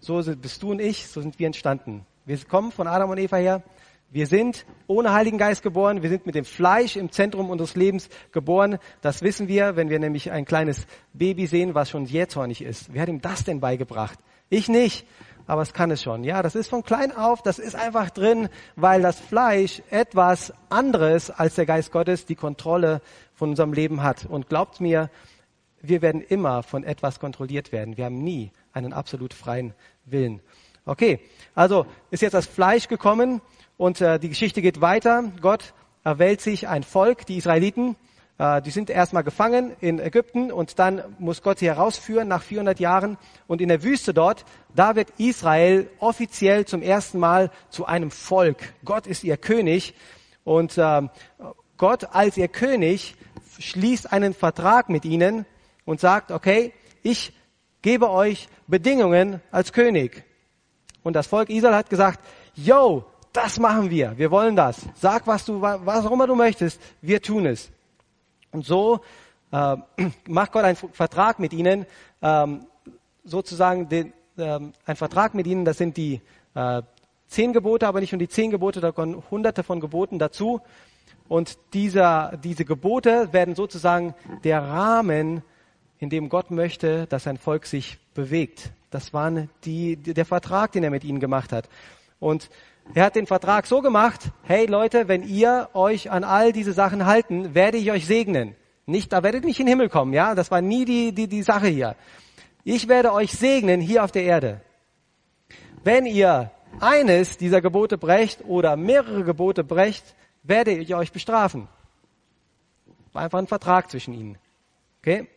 [0.00, 2.06] So bist du und ich, so sind wir entstanden.
[2.24, 3.62] Wir kommen von Adam und Eva her.
[4.10, 6.02] Wir sind ohne Heiligen Geist geboren.
[6.02, 8.78] Wir sind mit dem Fleisch im Zentrum unseres Lebens geboren.
[9.02, 12.90] Das wissen wir, wenn wir nämlich ein kleines Baby sehen, was schon jähzornig ist.
[12.94, 14.18] Wer hat ihm das denn beigebracht?
[14.48, 15.06] Ich nicht.
[15.46, 16.24] Aber es kann es schon.
[16.24, 21.30] Ja, das ist von klein auf, das ist einfach drin, weil das Fleisch etwas anderes
[21.30, 23.02] als der Geist Gottes die Kontrolle
[23.34, 24.24] von unserem Leben hat.
[24.24, 25.10] Und glaubt mir,
[25.82, 27.98] wir werden immer von etwas kontrolliert werden.
[27.98, 29.74] Wir haben nie einen absolut freien
[30.06, 30.40] Willen.
[30.86, 31.20] Okay,
[31.54, 33.42] also ist jetzt das Fleisch gekommen
[33.78, 35.32] und äh, die Geschichte geht weiter.
[35.40, 35.72] Gott
[36.04, 37.96] erwählt sich ein Volk, die Israeliten.
[38.36, 42.80] Äh, die sind erstmal gefangen in Ägypten und dann muss Gott sie herausführen nach 400
[42.80, 43.16] Jahren.
[43.46, 48.74] Und in der Wüste dort, da wird Israel offiziell zum ersten Mal zu einem Volk.
[48.84, 49.94] Gott ist ihr König
[50.42, 51.02] und äh,
[51.76, 53.14] Gott als ihr König
[53.60, 55.46] schließt einen Vertrag mit ihnen
[55.84, 57.32] und sagt, okay, ich
[57.82, 60.24] gebe euch Bedingungen als König.
[61.04, 62.20] Und das Volk Israel hat gesagt,
[62.54, 64.86] yo, das machen wir, wir wollen das.
[64.94, 67.70] Sag, was du, was auch immer du möchtest, wir tun es.
[68.50, 69.00] Und so
[69.52, 69.76] äh,
[70.28, 71.86] macht Gott einen Vertrag mit ihnen,
[72.22, 72.66] ähm,
[73.24, 76.20] sozusagen den, ähm, ein Vertrag mit ihnen, das sind die
[76.54, 76.82] äh,
[77.26, 80.60] zehn Gebote, aber nicht nur die zehn Gebote, da kommen hunderte von Geboten dazu.
[81.28, 84.14] Und dieser, diese Gebote werden sozusagen
[84.44, 85.42] der Rahmen,
[85.98, 88.70] in dem Gott möchte, dass sein Volk sich bewegt.
[88.90, 89.30] Das war
[89.64, 91.68] die, der Vertrag, den er mit ihnen gemacht hat.
[92.20, 92.48] Und
[92.94, 97.06] er hat den Vertrag so gemacht, hey Leute, wenn ihr euch an all diese Sachen
[97.06, 98.54] halten, werde ich euch segnen.
[98.86, 100.34] Nicht, da werdet ihr nicht in den Himmel kommen, ja?
[100.34, 101.94] Das war nie die, die, die Sache hier.
[102.64, 104.62] Ich werde euch segnen hier auf der Erde.
[105.84, 111.68] Wenn ihr eines dieser Gebote brecht oder mehrere Gebote brecht, werde ich euch bestrafen.
[113.12, 114.38] War einfach ein Vertrag zwischen ihnen.
[115.00, 115.28] Okay?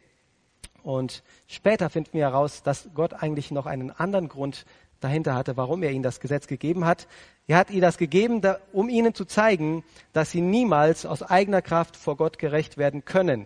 [0.83, 4.65] Und später finden wir heraus, dass Gott eigentlich noch einen anderen Grund
[4.99, 7.07] dahinter hatte, warum er ihnen das Gesetz gegeben hat.
[7.51, 8.39] Er hat ihnen das gegeben,
[8.71, 9.83] um ihnen zu zeigen,
[10.13, 13.45] dass sie niemals aus eigener Kraft vor Gott gerecht werden können.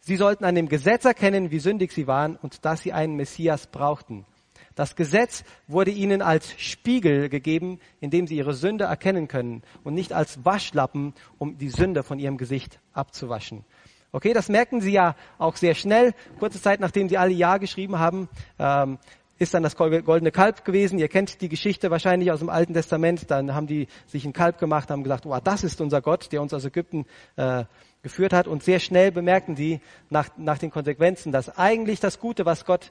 [0.00, 3.68] Sie sollten an dem Gesetz erkennen, wie sündig sie waren und dass sie einen Messias
[3.68, 4.26] brauchten.
[4.74, 9.94] Das Gesetz wurde ihnen als Spiegel gegeben, in dem sie ihre Sünde erkennen können und
[9.94, 13.64] nicht als Waschlappen, um die Sünde von ihrem Gesicht abzuwaschen.
[14.10, 16.14] Okay, das merken sie ja auch sehr schnell.
[16.40, 18.28] Kurze Zeit nachdem sie alle Ja geschrieben haben,
[18.58, 18.98] ähm,
[19.38, 20.98] ist dann das goldene Kalb gewesen.
[20.98, 23.30] Ihr kennt die Geschichte wahrscheinlich aus dem Alten Testament.
[23.30, 26.42] Dann haben die sich ein Kalb gemacht, haben gesagt, oh, das ist unser Gott, der
[26.42, 27.64] uns aus Ägypten äh,
[28.02, 28.48] geführt hat.
[28.48, 32.90] Und sehr schnell bemerkten sie nach, nach den Konsequenzen, dass eigentlich das Gute, was Gott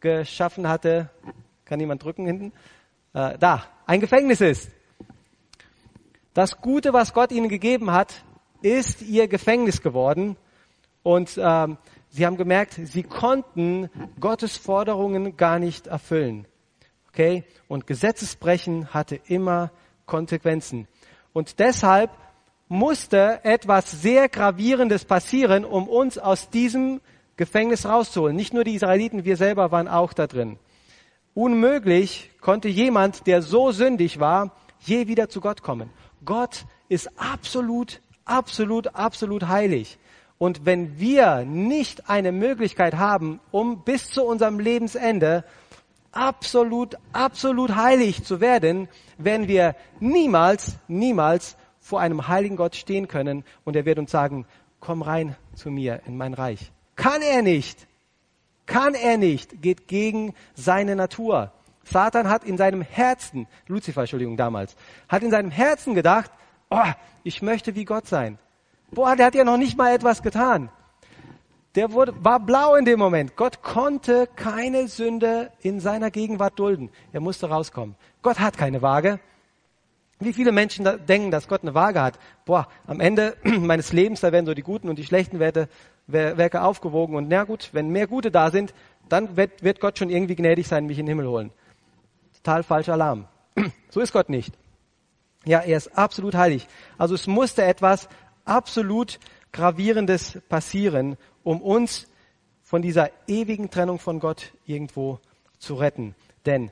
[0.00, 1.10] geschaffen hatte,
[1.64, 2.52] kann jemand drücken hinten?
[3.14, 4.70] äh, da ein Gefängnis ist.
[6.34, 8.24] Das Gute, was Gott ihnen gegeben hat,
[8.62, 10.36] ist ihr Gefängnis geworden.
[11.02, 11.78] Und ähm,
[12.10, 13.88] sie haben gemerkt, sie konnten
[14.20, 16.46] Gottes Forderungen gar nicht erfüllen.
[17.08, 17.44] Okay?
[17.68, 19.70] Und Gesetzesbrechen hatte immer
[20.06, 20.86] Konsequenzen.
[21.32, 22.10] Und deshalb
[22.68, 27.00] musste etwas sehr Gravierendes passieren, um uns aus diesem
[27.36, 28.36] Gefängnis rauszuholen.
[28.36, 30.58] Nicht nur die Israeliten, wir selber waren auch da drin.
[31.34, 35.90] Unmöglich konnte jemand, der so sündig war, je wieder zu Gott kommen.
[36.24, 39.98] Gott ist absolut, absolut, absolut heilig.
[40.40, 45.44] Und wenn wir nicht eine Möglichkeit haben, um bis zu unserem Lebensende
[46.12, 53.44] absolut, absolut heilig zu werden, werden wir niemals, niemals vor einem heiligen Gott stehen können
[53.64, 54.46] und er wird uns sagen,
[54.80, 56.72] komm rein zu mir in mein Reich.
[56.96, 57.86] Kann er nicht.
[58.64, 59.60] Kann er nicht.
[59.60, 61.52] Geht gegen seine Natur.
[61.84, 64.74] Satan hat in seinem Herzen, Luzifer, Entschuldigung, damals,
[65.06, 66.30] hat in seinem Herzen gedacht,
[66.70, 66.92] oh,
[67.24, 68.38] ich möchte wie Gott sein.
[68.92, 70.70] Boah, der hat ja noch nicht mal etwas getan.
[71.76, 73.36] Der wurde, war blau in dem Moment.
[73.36, 76.90] Gott konnte keine Sünde in seiner Gegenwart dulden.
[77.12, 77.94] Er musste rauskommen.
[78.22, 79.20] Gott hat keine Waage.
[80.18, 82.18] Wie viele Menschen da denken, dass Gott eine Waage hat?
[82.44, 85.68] Boah, am Ende meines Lebens, da werden so die guten und die schlechten Werte,
[86.08, 87.14] Werke aufgewogen.
[87.14, 88.74] Und na gut, wenn mehr Gute da sind,
[89.08, 91.52] dann wird, wird Gott schon irgendwie gnädig sein, mich in den Himmel holen.
[92.42, 93.26] Total falscher Alarm.
[93.90, 94.54] So ist Gott nicht.
[95.44, 96.68] Ja, er ist absolut heilig.
[96.96, 98.08] Also es musste etwas
[98.50, 99.18] absolut
[99.52, 102.08] Gravierendes passieren, um uns
[102.62, 105.18] von dieser ewigen Trennung von Gott irgendwo
[105.58, 106.14] zu retten.
[106.46, 106.70] Denn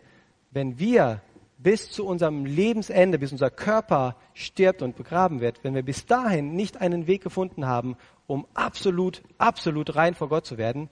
[0.51, 1.23] wenn wir
[1.59, 6.55] bis zu unserem Lebensende, bis unser Körper stirbt und begraben wird, wenn wir bis dahin
[6.55, 10.89] nicht einen Weg gefunden haben, um absolut, absolut rein vor Gott zu werden,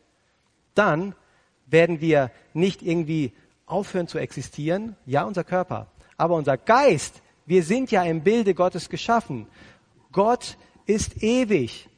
[0.75, 1.15] dann
[1.67, 3.33] werden wir nicht irgendwie
[3.65, 4.97] aufhören zu existieren.
[5.07, 5.87] Ja, unser Körper.
[6.17, 9.47] Aber unser Geist, wir sind ja im Bilde Gottes geschaffen.
[10.11, 11.89] Gott ist ewig.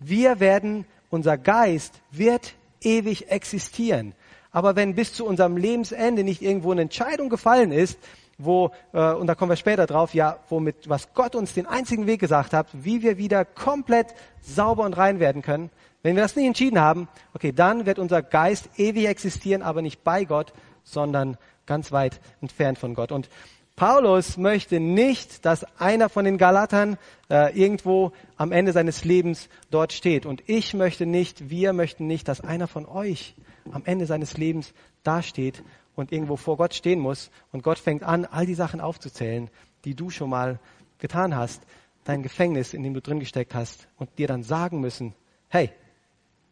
[0.00, 4.14] Wir werden, unser Geist wird ewig existieren.
[4.50, 7.98] Aber wenn bis zu unserem Lebensende nicht irgendwo eine Entscheidung gefallen ist,
[8.38, 12.06] wo, äh, und da kommen wir später drauf, ja, womit, was Gott uns den einzigen
[12.06, 15.70] Weg gesagt hat, wie wir wieder komplett sauber und rein werden können,
[16.02, 20.02] wenn wir das nicht entschieden haben, okay, dann wird unser Geist ewig existieren, aber nicht
[20.02, 20.52] bei Gott,
[20.82, 23.12] sondern ganz weit entfernt von Gott.
[23.12, 23.28] Und
[23.76, 26.98] Paulus möchte nicht, dass einer von den Galatern
[27.30, 30.26] äh, irgendwo am Ende seines Lebens dort steht.
[30.26, 33.34] Und ich möchte nicht, wir möchten nicht, dass einer von euch
[33.70, 35.62] am Ende seines Lebens dasteht
[35.94, 37.30] und irgendwo vor Gott stehen muss.
[37.50, 39.50] Und Gott fängt an, all die Sachen aufzuzählen,
[39.84, 40.58] die du schon mal
[40.98, 41.62] getan hast,
[42.04, 45.14] dein Gefängnis, in dem du drin gesteckt hast, und dir dann sagen müssen,
[45.48, 45.70] hey,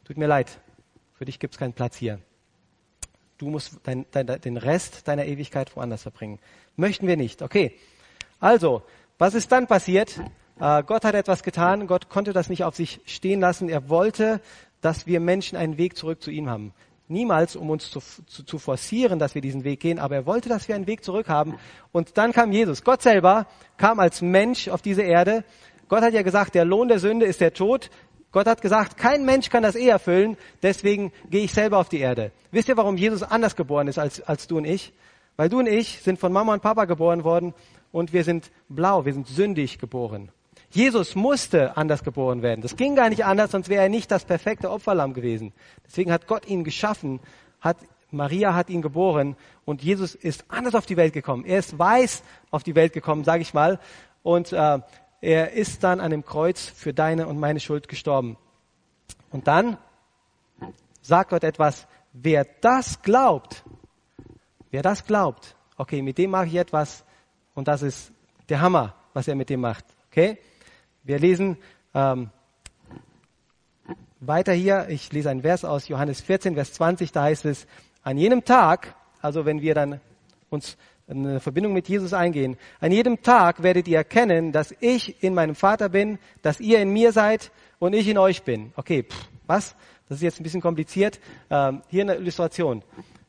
[0.05, 0.59] tut mir leid,
[1.15, 2.21] für dich gibt es keinen Platz hier.
[3.41, 6.39] Du musst dein, dein, den Rest deiner Ewigkeit woanders verbringen.
[6.77, 7.41] Möchten wir nicht.
[7.41, 7.75] Okay.
[8.39, 8.83] Also,
[9.17, 10.21] was ist dann passiert?
[10.61, 11.87] Äh, Gott hat etwas getan.
[11.87, 13.71] Gott konnte das nicht auf sich stehen lassen.
[13.71, 14.43] Er wollte,
[14.83, 16.75] dass wir Menschen einen Weg zurück zu ihm haben.
[17.09, 20.51] Niemals, um uns zu, zu, zu forcieren, dass wir diesen Weg gehen, aber er wollte,
[20.51, 21.59] dass wir einen Weg zurück haben.
[21.93, 22.85] Und dann kam Jesus.
[22.85, 23.47] Gott selber
[23.79, 25.45] kam als Mensch auf diese Erde.
[25.89, 27.89] Gott hat ja gesagt, der Lohn der Sünde ist der Tod.
[28.33, 31.99] Gott hat gesagt, kein Mensch kann das eh erfüllen, deswegen gehe ich selber auf die
[31.99, 32.31] Erde.
[32.53, 34.93] Wisst ihr, warum Jesus anders geboren ist als, als du und ich?
[35.37, 37.55] Weil du und ich sind von Mama und Papa geboren worden
[37.93, 40.31] und wir sind blau, wir sind sündig geboren.
[40.71, 42.61] Jesus musste anders geboren werden.
[42.61, 45.53] Das ging gar nicht anders, sonst wäre er nicht das perfekte Opferlamm gewesen.
[45.85, 47.19] Deswegen hat Gott ihn geschaffen,
[47.61, 47.79] hat
[48.13, 51.45] Maria hat ihn geboren und Jesus ist anders auf die Welt gekommen.
[51.45, 53.81] Er ist weiß auf die Welt gekommen, sage ich mal,
[54.23, 54.79] und äh,
[55.21, 58.37] er ist dann an dem Kreuz für deine und meine Schuld gestorben.
[59.31, 59.77] Und dann
[61.03, 63.65] sagt Gott etwas, wer das glaubt,
[64.71, 67.05] wer das glaubt, okay, mit dem mache ich etwas
[67.55, 68.13] und das ist
[68.49, 69.85] der Hammer, was er mit dem macht.
[70.11, 70.39] Okay?
[71.03, 71.57] Wir lesen
[71.95, 72.31] ähm,
[74.21, 77.67] weiter hier, ich lese einen Vers aus Johannes 14, Vers 20, da heißt es,
[78.03, 80.01] an jenem Tag, also wenn wir dann
[80.49, 80.77] uns
[81.11, 82.57] eine Verbindung mit Jesus eingehen.
[82.81, 86.93] An jedem Tag werdet ihr erkennen, dass ich in meinem Vater bin, dass ihr in
[86.93, 88.73] mir seid und ich in euch bin.
[88.77, 89.75] Okay, pff, was?
[90.09, 91.21] Das ist jetzt ein bisschen kompliziert.
[91.51, 92.83] Ähm, hier eine Illustration.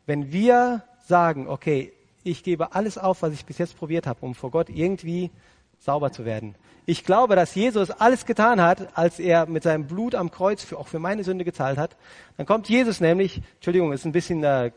[0.05, 4.35] Wenn wir sagen, okay, ich gebe alles auf, was ich bis jetzt probiert habe, um
[4.35, 5.31] vor Gott irgendwie
[5.79, 6.55] sauber zu werden.
[6.85, 10.77] Ich glaube, dass Jesus alles getan hat, als er mit seinem Blut am Kreuz für,
[10.77, 11.95] auch für meine Sünde gezahlt hat.
[12.37, 14.71] Dann kommt Jesus nämlich, Entschuldigung, ist ein bisschen äh,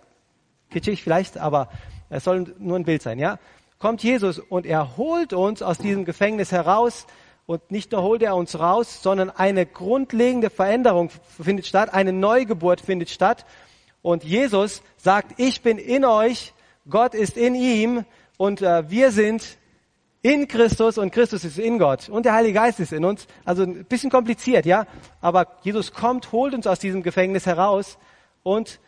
[0.75, 1.69] kitschig vielleicht, aber
[2.11, 3.39] es soll nur ein Bild sein, ja?
[3.79, 7.07] Kommt Jesus und er holt uns aus diesem Gefängnis heraus
[7.47, 11.11] und nicht nur holt er uns raus, sondern eine grundlegende Veränderung
[11.41, 13.47] findet statt, eine Neugeburt findet statt
[14.03, 16.53] und Jesus sagt, ich bin in euch,
[16.89, 18.05] Gott ist in ihm
[18.37, 19.59] und äh, wir sind
[20.23, 23.27] in Christus und Christus ist in Gott und der Heilige Geist ist in uns.
[23.45, 24.87] Also ein bisschen kompliziert, ja.
[25.21, 27.99] Aber Jesus kommt, holt uns aus diesem Gefängnis heraus
[28.43, 28.81] und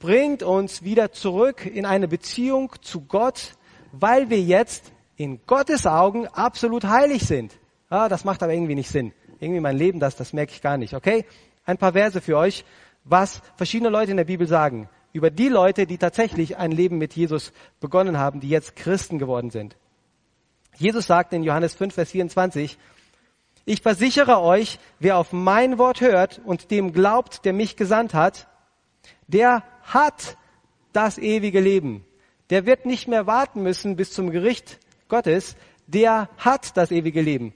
[0.00, 3.54] bringt uns wieder zurück in eine Beziehung zu Gott,
[3.92, 7.52] weil wir jetzt in Gottes Augen absolut heilig sind.
[7.88, 9.12] Ah, das macht aber irgendwie nicht Sinn.
[9.38, 10.94] Irgendwie mein Leben, das, das merke ich gar nicht.
[10.94, 11.24] Okay?
[11.64, 12.64] Ein paar Verse für euch,
[13.04, 17.14] was verschiedene Leute in der Bibel sagen über die Leute, die tatsächlich ein Leben mit
[17.14, 19.76] Jesus begonnen haben, die jetzt Christen geworden sind.
[20.76, 22.78] Jesus sagt in Johannes 5, Vers 24,
[23.64, 28.46] ich versichere euch, wer auf mein Wort hört und dem glaubt, der mich gesandt hat,
[29.26, 30.36] der hat
[30.92, 32.04] das ewige Leben.
[32.50, 35.56] Der wird nicht mehr warten müssen bis zum Gericht Gottes.
[35.86, 37.54] Der hat das ewige Leben.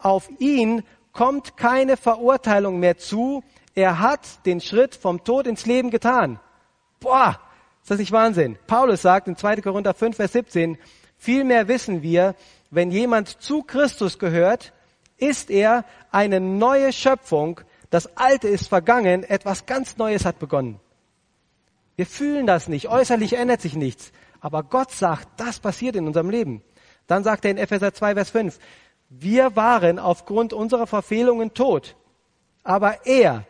[0.00, 3.42] Auf ihn kommt keine Verurteilung mehr zu.
[3.74, 6.38] Er hat den Schritt vom Tod ins Leben getan.
[7.00, 7.40] Boah,
[7.82, 8.58] ist das nicht Wahnsinn?
[8.66, 9.60] Paulus sagt in 2.
[9.60, 10.78] Korinther 5, Vers 17,
[11.16, 12.34] vielmehr wissen wir,
[12.70, 14.72] wenn jemand zu Christus gehört,
[15.18, 17.60] ist er eine neue Schöpfung.
[17.90, 20.80] Das Alte ist vergangen, etwas ganz Neues hat begonnen.
[21.96, 24.12] Wir fühlen das nicht, äußerlich ändert sich nichts.
[24.40, 26.62] Aber Gott sagt, das passiert in unserem Leben.
[27.06, 28.58] Dann sagt er in Epheser 2, Vers 5,
[29.08, 31.96] wir waren aufgrund unserer Verfehlungen tot.
[32.62, 33.44] Aber er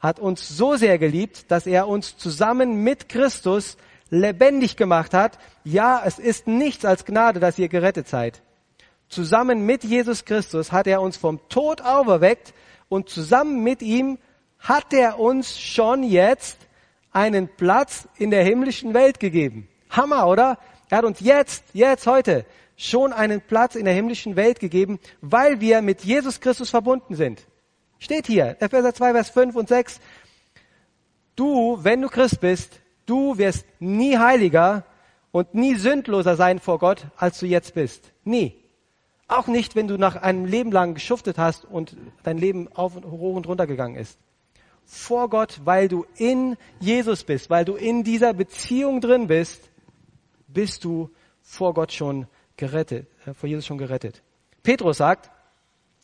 [0.00, 3.76] hat uns so sehr geliebt, dass er uns zusammen mit Christus
[4.10, 5.38] lebendig gemacht hat.
[5.64, 8.42] Ja, es ist nichts als Gnade, dass ihr gerettet seid.
[9.08, 12.54] Zusammen mit Jesus Christus hat er uns vom Tod auferweckt
[12.88, 14.18] und zusammen mit ihm
[14.58, 16.56] hat er uns schon jetzt
[17.12, 19.68] einen Platz in der himmlischen Welt gegeben.
[19.90, 20.58] Hammer, oder?
[20.88, 22.44] Er hat uns jetzt, jetzt, heute
[22.76, 27.46] schon einen Platz in der himmlischen Welt gegeben, weil wir mit Jesus Christus verbunden sind.
[27.98, 30.00] Steht hier, Epheser 2, Vers 5 und 6.
[31.36, 34.84] Du, wenn du Christ bist, du wirst nie heiliger
[35.30, 38.12] und nie sündloser sein vor Gott, als du jetzt bist.
[38.24, 38.56] Nie.
[39.28, 43.06] Auch nicht, wenn du nach einem Leben lang geschuftet hast und dein Leben auf und
[43.06, 44.18] hoch und runter gegangen ist.
[44.84, 49.70] Vor Gott, weil du in Jesus bist, weil du in dieser Beziehung drin bist,
[50.48, 54.22] bist du vor Gott schon gerettet, äh, vor Jesus schon gerettet.
[54.62, 55.30] Petrus sagt,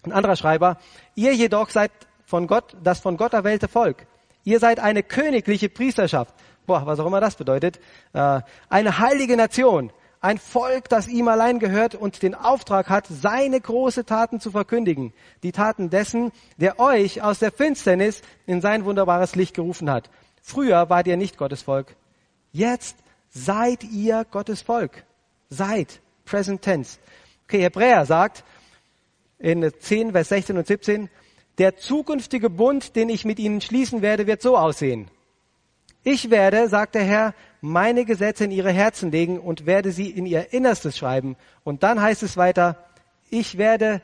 [0.05, 0.79] ein anderer Schreiber,
[1.15, 1.91] ihr jedoch seid
[2.25, 4.07] von Gott, das von Gott erwählte Volk.
[4.45, 6.35] Ihr seid eine königliche Priesterschaft.
[6.67, 7.79] Boah, was auch immer das bedeutet.
[8.13, 13.61] Äh, eine heilige Nation ein Volk, das ihm allein gehört und den Auftrag hat, seine
[13.61, 15.13] große Taten zu verkündigen.
[15.43, 20.11] Die Taten dessen, der euch aus der Finsternis in sein wunderbares Licht gerufen hat.
[20.43, 21.95] Früher wart ihr nicht Gottes Volk.
[22.53, 22.97] Jetzt
[23.29, 25.05] seid ihr Gottes Volk.
[25.51, 26.01] Seid.
[26.25, 26.99] Present tense.
[27.45, 28.45] Okay, Hebräer sagt
[29.39, 31.09] in 10, Vers 16 und 17,
[31.59, 35.11] der zukünftige Bund, den ich mit ihnen schließen werde, wird so aussehen.
[36.05, 40.27] Ich werde, sagt der Herr, meine Gesetze in ihre Herzen legen und werde sie in
[40.27, 41.37] ihr Innerstes schreiben.
[41.65, 42.77] Und dann heißt es weiter,
[43.31, 44.03] ich werde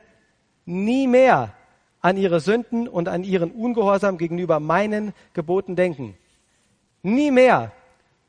[0.66, 1.54] nie mehr
[2.00, 6.16] an ihre Sünden und an ihren Ungehorsam gegenüber meinen Geboten denken.
[7.02, 7.72] Nie mehr.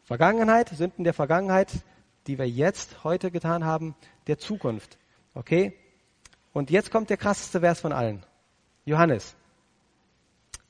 [0.03, 1.71] Vergangenheit, Sünden der Vergangenheit,
[2.27, 3.95] die wir jetzt heute getan haben,
[4.27, 4.97] der Zukunft.
[5.33, 5.73] Okay?
[6.53, 8.23] Und jetzt kommt der krasseste Vers von allen.
[8.85, 9.35] Johannes.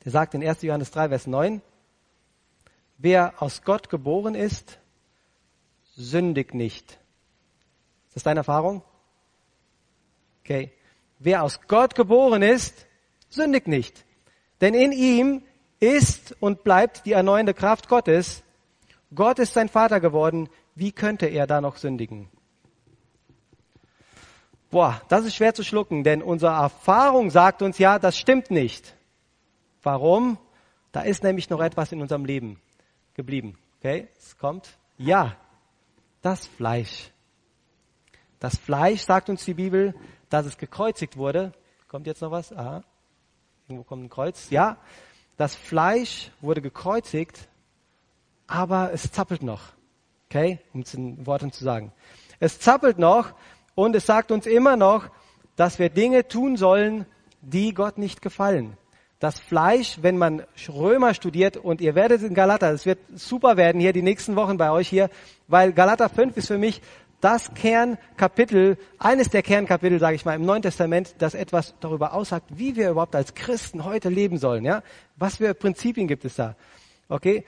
[0.04, 0.62] Der sagt in 1.
[0.62, 1.62] Johannes 3, Vers 9,
[2.97, 4.79] Wer aus Gott geboren ist,
[5.95, 6.91] sündigt nicht.
[8.08, 8.84] Ist das deine Erfahrung?
[10.43, 10.71] Okay.
[11.19, 12.86] Wer aus Gott geboren ist,
[13.29, 14.05] sündigt nicht.
[14.62, 15.43] Denn in ihm
[15.79, 18.43] ist und bleibt die erneuernde Kraft Gottes.
[19.13, 20.49] Gott ist sein Vater geworden.
[20.75, 22.29] Wie könnte er da noch sündigen?
[24.71, 28.95] Boah, das ist schwer zu schlucken, denn unsere Erfahrung sagt uns ja, das stimmt nicht.
[29.84, 30.38] Warum?
[30.91, 32.60] Da ist nämlich noch etwas in unserem Leben
[33.15, 33.58] geblieben.
[33.80, 34.78] Okay, es kommt.
[34.97, 35.36] Ja,
[36.21, 37.12] das Fleisch.
[38.39, 39.95] Das Fleisch, sagt uns die Bibel,
[40.30, 41.54] dass es gekreuzigt wurde.
[41.88, 42.54] Kommt jetzt noch was?
[42.54, 42.84] Aha.
[43.67, 44.49] Irgendwo kommt ein Kreuz.
[44.51, 44.78] Ja,
[45.38, 47.47] das Fleisch wurde gekreuzigt,
[48.47, 49.73] aber es zappelt noch.
[50.30, 51.91] Okay, um es in Worten zu sagen.
[52.39, 53.34] Es zappelt noch
[53.73, 55.10] und es sagt uns immer noch,
[55.56, 57.06] dass wir Dinge tun sollen,
[57.41, 58.78] die Gott nicht gefallen
[59.19, 63.80] das Fleisch, wenn man Römer studiert und ihr werdet in Galater, es wird super werden
[63.80, 65.10] hier die nächsten Wochen bei euch hier,
[65.47, 66.82] weil Galater 5 ist für mich
[67.21, 72.45] das Kernkapitel, eines der Kernkapitel, sage ich mal, im Neuen Testament, das etwas darüber aussagt,
[72.56, 74.65] wie wir überhaupt als Christen heute leben sollen.
[74.65, 74.84] Ja,
[75.15, 76.56] was für Prinzipien gibt es da?
[77.08, 77.45] Okay,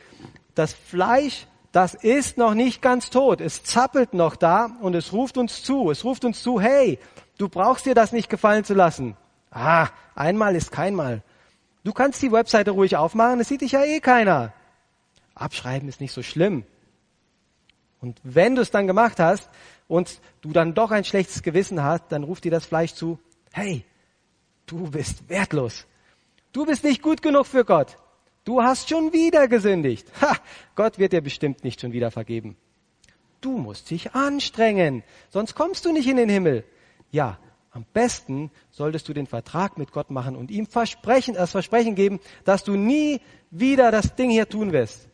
[0.56, 3.42] das Fleisch, das ist noch nicht ganz tot.
[3.42, 5.92] Es zappelt noch da und es ruft uns zu.
[5.92, 6.98] Es ruft uns zu, hey,
[7.38, 9.16] du brauchst dir das nicht gefallen zu lassen.
[9.52, 11.22] Ah, einmal ist kein Mal.
[11.84, 14.54] Du kannst die Webseite ruhig aufmachen, es sieht dich ja eh keiner.
[15.36, 16.64] Abschreiben ist nicht so schlimm.
[18.00, 19.50] Und wenn du es dann gemacht hast,
[19.88, 23.20] und du dann doch ein schlechtes Gewissen hast, dann ruft dir das Fleisch zu,
[23.52, 23.84] hey,
[24.66, 25.86] du bist wertlos.
[26.52, 27.98] Du bist nicht gut genug für Gott.
[28.44, 30.08] Du hast schon wieder gesündigt.
[30.22, 30.38] Ha,
[30.76, 32.56] Gott wird dir bestimmt nicht schon wieder vergeben.
[33.42, 36.64] Du musst dich anstrengen, sonst kommst du nicht in den Himmel.
[37.12, 37.38] Ja,
[37.78, 42.20] am besten solltest du den Vertrag mit Gott machen und ihm versprechen, das Versprechen geben,
[42.44, 45.08] dass du nie wieder das Ding hier tun wirst.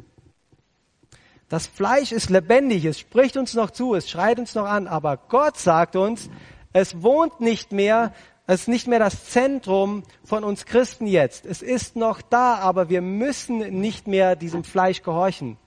[1.49, 5.17] Das Fleisch ist lebendig, es spricht uns noch zu, es schreit uns noch an, aber
[5.17, 6.29] Gott sagt uns,
[6.71, 8.13] es wohnt nicht mehr,
[8.47, 11.45] es ist nicht mehr das Zentrum von uns Christen jetzt.
[11.45, 15.57] Es ist noch da, aber wir müssen nicht mehr diesem Fleisch gehorchen.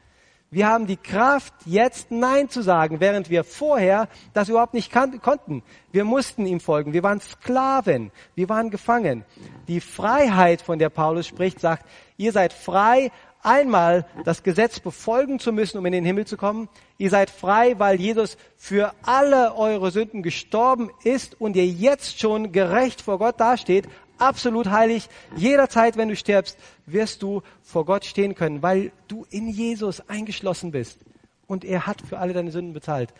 [0.57, 5.63] Wir haben die Kraft, jetzt Nein zu sagen, während wir vorher das überhaupt nicht konnten.
[5.93, 6.95] Wir mussten ihm folgen.
[6.95, 8.11] Wir waren Sklaven.
[8.35, 9.27] Wir waren gefangen.
[9.69, 11.85] Die Freiheit, von der Paulus spricht, sagt,
[12.17, 13.11] ihr seid frei,
[13.43, 16.71] einmal das Gesetz befolgen zu müssen, um in den Himmel zu kommen.
[16.97, 22.51] Ihr seid frei, weil Jesus für alle eure Sünden gestorben ist und ihr jetzt schon
[22.53, 25.09] gerecht vor Gott dasteht, absolut heilig.
[25.37, 30.71] Jederzeit, wenn du stirbst, wirst du vor Gott stehen können, weil du in Jesus eingeschlossen
[30.71, 30.99] bist.
[31.47, 33.13] Und er hat für alle deine Sünden bezahlt.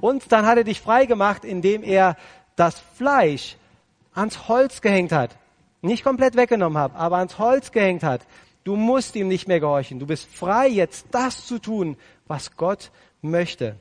[0.00, 2.16] Und dann hat er dich frei gemacht, indem er
[2.56, 3.56] das Fleisch
[4.14, 5.36] ans Holz gehängt hat.
[5.82, 8.22] Nicht komplett weggenommen hat, aber ans Holz gehängt hat.
[8.64, 9.98] Du musst ihm nicht mehr gehorchen.
[9.98, 12.90] Du bist frei, jetzt das zu tun, was Gott
[13.20, 13.76] möchte.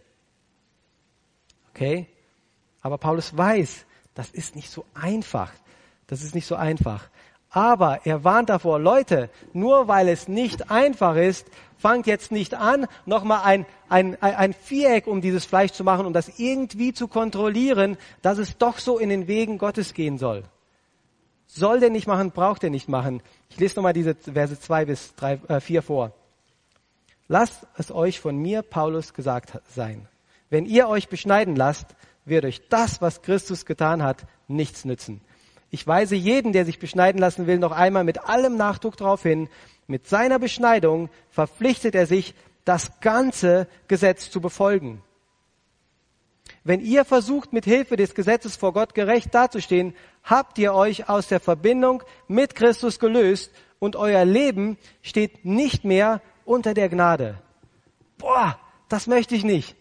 [1.73, 2.07] Okay?
[2.81, 5.51] Aber Paulus weiß, das ist nicht so einfach.
[6.08, 7.10] Das ist nicht so einfach.
[7.50, 12.88] Aber er warnt davor, Leute, nur weil es nicht einfach ist, fangt jetzt nicht an,
[13.06, 17.98] nochmal ein, ein, ein Viereck um dieses Fleisch zu machen, um das irgendwie zu kontrollieren,
[18.22, 20.44] dass es doch so in den Wegen Gottes gehen soll.
[21.46, 23.22] Soll der nicht machen, braucht er nicht machen.
[23.50, 26.13] Ich lese nochmal diese Verse 2 bis 3, äh, 4 vor.
[27.28, 30.08] Lasst es euch von mir, Paulus, gesagt sein.
[30.50, 35.22] Wenn ihr euch beschneiden lasst, wird euch das, was Christus getan hat, nichts nützen.
[35.73, 39.49] Ich weise jeden, der sich beschneiden lassen will, noch einmal mit allem Nachdruck darauf hin,
[39.88, 45.01] mit seiner Beschneidung verpflichtet er sich, das ganze Gesetz zu befolgen.
[46.63, 51.27] Wenn ihr versucht, mit Hilfe des Gesetzes vor Gott gerecht dazustehen, habt ihr euch aus
[51.27, 57.41] der Verbindung mit Christus gelöst und euer Leben steht nicht mehr unter der Gnade.
[58.19, 58.59] Boah,
[58.89, 59.75] das möchte ich nicht.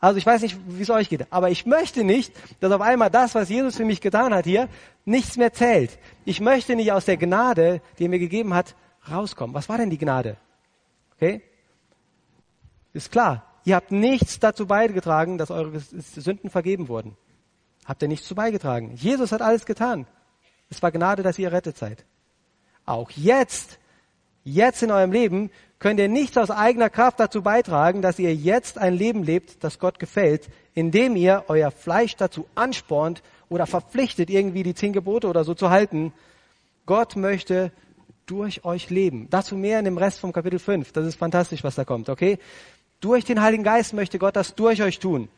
[0.00, 3.10] Also ich weiß nicht, wie es euch geht, aber ich möchte nicht, dass auf einmal
[3.10, 4.68] das, was Jesus für mich getan hat hier,
[5.04, 5.98] nichts mehr zählt.
[6.24, 8.76] Ich möchte nicht aus der Gnade, die er mir gegeben hat,
[9.10, 9.54] rauskommen.
[9.54, 10.36] Was war denn die Gnade?
[11.16, 11.42] Okay?
[12.92, 13.44] Ist klar.
[13.64, 17.16] Ihr habt nichts dazu beigetragen, dass eure Sünden vergeben wurden.
[17.84, 18.94] Habt ihr nichts dazu beigetragen.
[18.94, 20.06] Jesus hat alles getan.
[20.70, 22.04] Es war Gnade, dass ihr errettet seid.
[22.86, 23.78] Auch jetzt,
[24.44, 28.78] jetzt in eurem Leben könnt ihr nichts aus eigener Kraft dazu beitragen, dass ihr jetzt
[28.78, 34.62] ein Leben lebt, das Gott gefällt, indem ihr euer Fleisch dazu anspornt oder verpflichtet, irgendwie
[34.62, 36.12] die zehn Gebote oder so zu halten.
[36.86, 37.70] Gott möchte
[38.26, 39.28] durch euch leben.
[39.30, 40.92] Dazu mehr in dem Rest vom Kapitel 5.
[40.92, 42.38] Das ist fantastisch, was da kommt, okay?
[43.00, 45.28] Durch den Heiligen Geist möchte Gott das durch euch tun.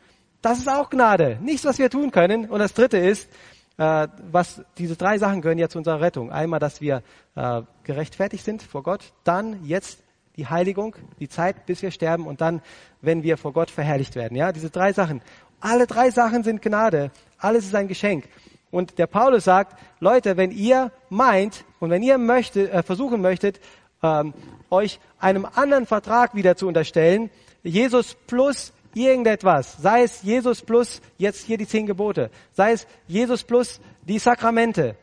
[0.41, 1.37] Das ist auch Gnade.
[1.41, 2.49] Nichts, was wir tun können.
[2.49, 3.29] Und das dritte ist,
[3.77, 6.31] äh, was diese drei Sachen gehören ja zu unserer Rettung.
[6.31, 7.03] Einmal, dass wir
[7.35, 10.00] äh, gerechtfertigt sind vor Gott, dann jetzt
[10.37, 12.61] die Heiligung, die Zeit, bis wir sterben und dann,
[13.01, 14.35] wenn wir vor Gott verherrlicht werden.
[14.35, 15.21] Ja, diese drei Sachen.
[15.59, 17.11] Alle drei Sachen sind Gnade.
[17.37, 18.27] Alles ist ein Geschenk.
[18.71, 23.59] Und der Paulus sagt, Leute, wenn ihr meint und wenn ihr möchtet, äh, versuchen möchtet,
[24.01, 24.33] ähm,
[24.69, 27.29] euch einem anderen Vertrag wieder zu unterstellen,
[27.63, 33.43] Jesus plus irgendetwas, sei es Jesus plus jetzt hier die zehn Gebote, sei es Jesus
[33.43, 34.95] plus die Sakramente,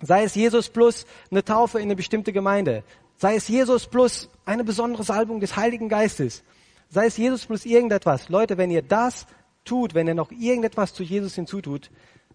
[0.00, 2.84] sei es Jesus plus eine Taufe in eine bestimmte Gemeinde,
[3.24, 6.44] sei es Jesus plus eine besondere Salbung des Heiligen Geistes,
[6.90, 8.28] sei es Jesus plus irgendetwas.
[8.28, 9.26] Leute, wenn ihr das
[9.64, 11.90] tut, wenn ihr noch irgendetwas zu Jesus hinzutut,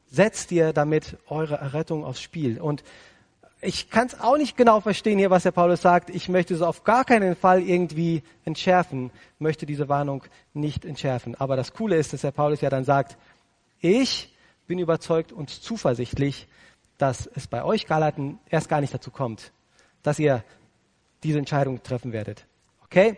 [0.07, 2.59] setzt ihr damit eure Errettung aufs Spiel.
[2.59, 2.83] Und
[3.61, 6.09] ich kann es auch nicht genau verstehen hier, was der Paulus sagt.
[6.09, 10.23] Ich möchte es auf gar keinen Fall irgendwie entschärfen, möchte diese Warnung
[10.55, 11.35] nicht entschärfen.
[11.35, 13.15] Aber das Coole ist, dass der Paulus ja dann sagt,
[13.79, 14.35] ich
[14.65, 16.47] bin überzeugt und zuversichtlich,
[16.97, 19.51] dass es bei euch Galaten erst gar nicht dazu kommt,
[20.01, 20.43] dass ihr
[21.23, 22.45] diese Entscheidung treffen werdet.
[22.83, 23.17] Okay?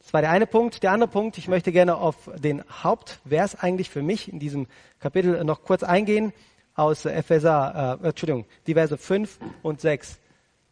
[0.00, 0.82] Das war der eine Punkt.
[0.82, 4.66] Der andere Punkt, ich möchte gerne auf den Hauptvers eigentlich für mich in diesem
[4.98, 6.32] Kapitel noch kurz eingehen
[6.74, 10.18] aus Epheser, äh, Entschuldigung, die Verse 5 und 6.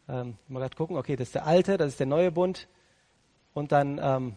[0.09, 2.69] Ähm, mal gerade gucken, okay, das ist der alte, das ist der neue Bund.
[3.55, 4.37] Und dann ähm,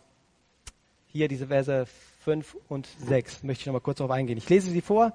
[1.07, 1.85] hier diese Verse
[2.23, 4.37] 5 und 6 möchte ich noch mal kurz darauf eingehen.
[4.37, 5.13] Ich lese sie vor.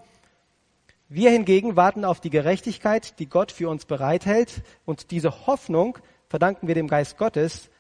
[1.11, 4.63] Wir hingegen warten auf die Gerechtigkeit, die Gott für uns bereithält.
[4.85, 5.99] Und diese Hoffnung
[6.29, 7.71] verdanken wir dem Geist Gottes.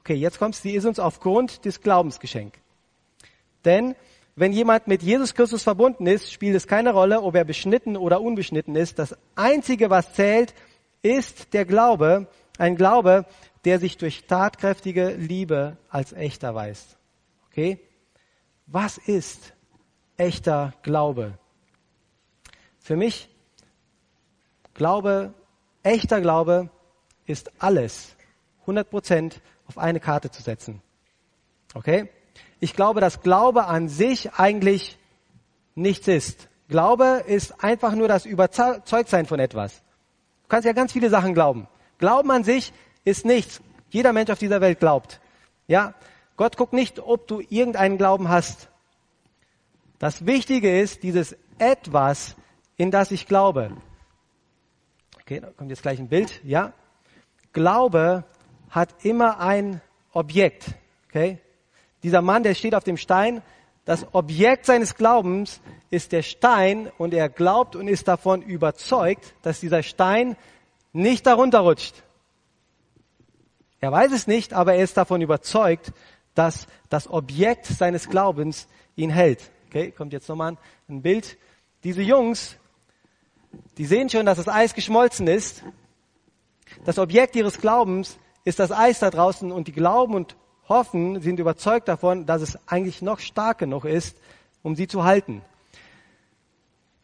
[0.00, 2.58] Okay, jetzt kommt's, sie ist uns aufgrund des Glaubens geschenkt.
[3.64, 3.94] Denn
[4.34, 8.20] wenn jemand mit Jesus Christus verbunden ist, spielt es keine Rolle, ob er beschnitten oder
[8.20, 8.98] unbeschnitten ist.
[8.98, 10.52] Das Einzige, was zählt,
[11.02, 12.26] ist der Glaube,
[12.58, 13.26] ein Glaube,
[13.64, 16.96] der sich durch tatkräftige Liebe als echt erweist.
[17.46, 17.78] Okay?
[18.66, 19.52] Was ist
[20.16, 21.38] echter Glaube?
[22.82, 23.28] Für mich,
[24.74, 25.34] Glaube,
[25.82, 26.70] echter Glaube
[27.26, 28.16] ist alles
[28.62, 30.82] 100 Prozent auf eine Karte zu setzen.
[31.74, 32.08] Okay?
[32.58, 34.98] Ich glaube, dass Glaube an sich eigentlich
[35.74, 36.48] nichts ist.
[36.68, 39.82] Glaube ist einfach nur das Überzeugtsein von etwas.
[40.44, 41.68] Du kannst ja ganz viele Sachen glauben.
[41.98, 42.72] Glauben an sich
[43.04, 43.60] ist nichts.
[43.90, 45.20] Jeder Mensch auf dieser Welt glaubt.
[45.66, 45.94] Ja?
[46.36, 48.68] Gott guckt nicht, ob du irgendeinen Glauben hast.
[49.98, 52.36] Das Wichtige ist dieses etwas,
[52.76, 53.76] in das ich glaube.
[55.20, 56.40] Okay, da kommt jetzt gleich ein Bild.
[56.44, 56.72] Ja?
[57.52, 58.24] Glaube
[58.70, 59.80] hat immer ein
[60.12, 60.74] Objekt.
[61.08, 61.38] Okay?
[62.02, 63.42] Dieser Mann, der steht auf dem Stein,
[63.84, 65.60] das Objekt seines Glaubens
[65.90, 70.36] ist der Stein und er glaubt und ist davon überzeugt, dass dieser Stein
[70.92, 72.02] nicht darunter rutscht.
[73.80, 75.92] Er weiß es nicht, aber er ist davon überzeugt,
[76.34, 79.50] dass das Objekt seines Glaubens ihn hält.
[79.68, 80.56] Okay, kommt jetzt nochmal
[80.88, 81.36] ein Bild.
[81.82, 82.56] Diese Jungs,
[83.78, 85.62] die sehen schon, dass das Eis geschmolzen ist.
[86.84, 90.36] Das Objekt ihres Glaubens ist das Eis da draußen und die glauben und
[90.68, 94.16] hoffen, sind überzeugt davon, dass es eigentlich noch stark genug ist,
[94.62, 95.42] um sie zu halten.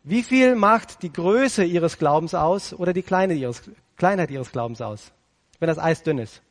[0.04, 3.62] Wie viel macht die Größe ihres Glaubens aus oder die Kleinheit ihres,
[3.96, 5.12] Kleinheit ihres Glaubens aus,
[5.58, 6.42] wenn das Eis dünn ist?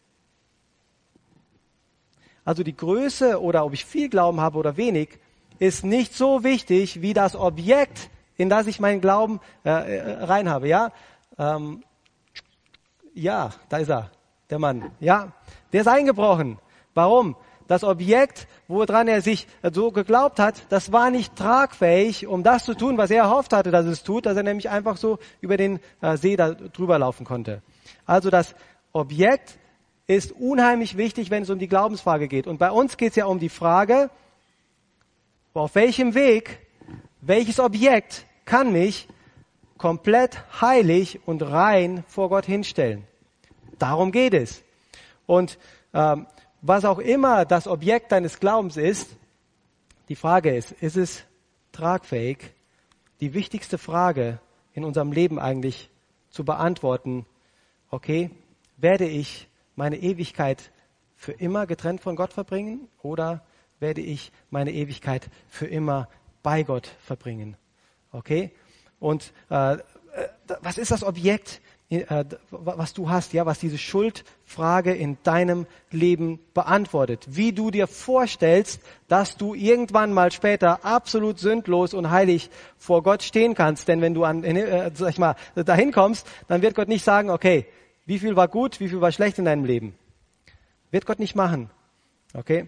[2.46, 5.20] Also die Größe oder ob ich viel Glauben habe oder wenig,
[5.60, 10.50] ist nicht so wichtig wie das Objekt, in das ich meinen Glauben äh, äh rein
[10.50, 10.68] habe.
[10.68, 10.92] Ja,
[11.38, 11.84] ähm,
[13.14, 14.12] ja, da ist er,
[14.50, 14.92] der Mann.
[15.00, 15.34] Ja,
[15.74, 16.60] der ist eingebrochen.
[16.94, 17.36] Warum?
[17.68, 22.76] Das Objekt, woran er sich so geglaubt hat, das war nicht tragfähig, um das zu
[22.76, 25.80] tun, was er erhofft hatte, dass es tut, dass er nämlich einfach so über den
[26.02, 27.62] äh, See da drüber laufen konnte.
[28.06, 28.56] Also das
[28.94, 29.60] Objekt
[30.08, 32.48] ist unheimlich wichtig, wenn es um die Glaubensfrage geht.
[32.48, 34.10] Und bei uns geht es ja um die Frage,
[35.54, 36.67] auf welchem Weg,
[37.28, 39.08] welches Objekt kann mich
[39.78, 43.06] komplett heilig und rein vor Gott hinstellen.
[43.78, 44.64] Darum geht es.
[45.26, 45.60] Und
[45.94, 46.26] ähm,
[46.62, 49.18] was auch immer das Objekt deines Glaubens ist,
[50.10, 51.26] die Frage ist, ist es
[51.74, 52.54] tragfähig?
[53.20, 54.40] Die wichtigste Frage
[54.74, 55.90] in unserem Leben eigentlich
[56.30, 57.26] zu beantworten,
[57.90, 58.32] okay,
[58.78, 60.72] werde ich meine Ewigkeit
[61.16, 63.44] für immer getrennt von Gott verbringen oder
[63.80, 66.08] werde ich meine Ewigkeit für immer
[66.44, 67.58] bei Gott verbringen?
[68.12, 68.52] Okay?
[69.00, 69.80] Und äh, äh
[70.62, 76.40] was ist das Objekt, äh, was du hast, ja, was diese Schuldfrage in deinem Leben
[76.54, 77.26] beantwortet?
[77.30, 83.24] Wie du dir vorstellst, dass du irgendwann mal später absolut sündlos und heilig vor Gott
[83.24, 83.88] stehen kannst.
[83.88, 87.30] Denn wenn du an, äh, sag ich mal, dahin kommst, dann wird Gott nicht sagen,
[87.30, 87.66] okay,
[88.06, 89.96] wie viel war gut, wie viel war schlecht in deinem Leben?
[90.92, 91.70] Wird Gott nicht machen.
[92.34, 92.68] Okay?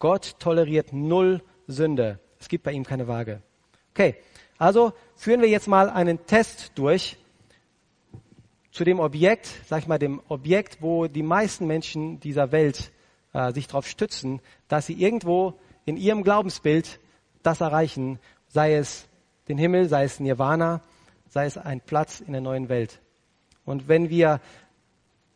[0.00, 2.18] Gott toleriert null Sünde.
[2.40, 3.42] Es gibt bei ihm keine Waage.
[3.94, 4.16] Okay,
[4.58, 7.16] also führen wir jetzt mal einen Test durch
[8.72, 12.92] zu dem Objekt, sag ich mal, dem Objekt, wo die meisten Menschen dieser Welt
[13.32, 17.00] äh, sich darauf stützen, dass sie irgendwo in ihrem Glaubensbild
[17.42, 18.18] das erreichen,
[18.48, 19.08] sei es
[19.48, 20.80] den Himmel, sei es Nirvana,
[21.28, 23.00] sei es ein Platz in der neuen Welt.
[23.64, 24.40] Und wenn wir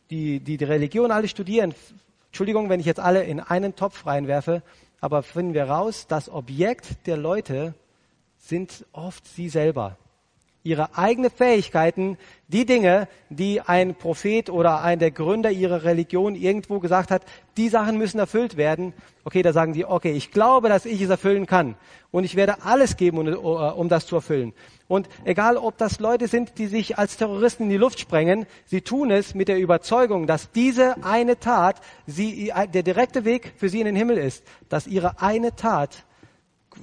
[0.09, 1.73] die, die, die Religion alle studieren,
[2.27, 4.61] Entschuldigung, wenn ich jetzt alle in einen Topf reinwerfe,
[5.01, 7.73] aber finden wir raus, das Objekt der Leute
[8.37, 9.97] sind oft sie selber
[10.65, 16.79] ihre eigenen Fähigkeiten, die Dinge, die ein Prophet oder ein der Gründer ihrer Religion irgendwo
[16.79, 17.21] gesagt hat,
[17.55, 18.93] die Sachen müssen erfüllt werden.
[19.23, 21.75] Okay, da sagen die, okay, ich glaube, dass ich es erfüllen kann
[22.11, 24.53] und ich werde alles geben, um, um das zu erfüllen.
[24.87, 28.81] Und egal, ob das Leute sind, die sich als Terroristen in die Luft sprengen, sie
[28.81, 33.81] tun es mit der Überzeugung, dass diese eine Tat sie, der direkte Weg für sie
[33.81, 36.04] in den Himmel ist, dass ihre eine Tat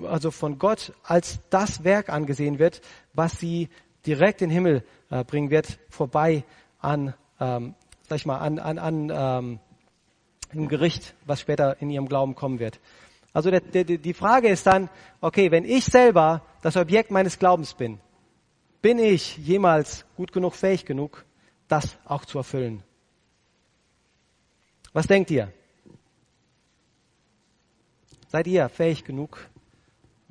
[0.04, 2.80] also von Gott als das Werk angesehen wird,
[3.12, 3.68] was sie
[4.06, 6.44] direkt in den Himmel äh, bringen wird, vorbei
[6.78, 7.74] an, ähm,
[8.08, 9.60] sag ich mal, an, an, an ähm,
[10.52, 12.80] dem Gericht, was später in ihrem Glauben kommen wird.
[13.32, 14.90] Also der, der, die Frage ist dann,
[15.20, 17.98] okay, wenn ich selber das Objekt meines Glaubens bin,
[18.82, 21.24] bin ich jemals gut genug, fähig genug,
[21.68, 22.82] das auch zu erfüllen?
[24.92, 25.50] Was denkt ihr?
[28.28, 29.48] Seid ihr fähig genug,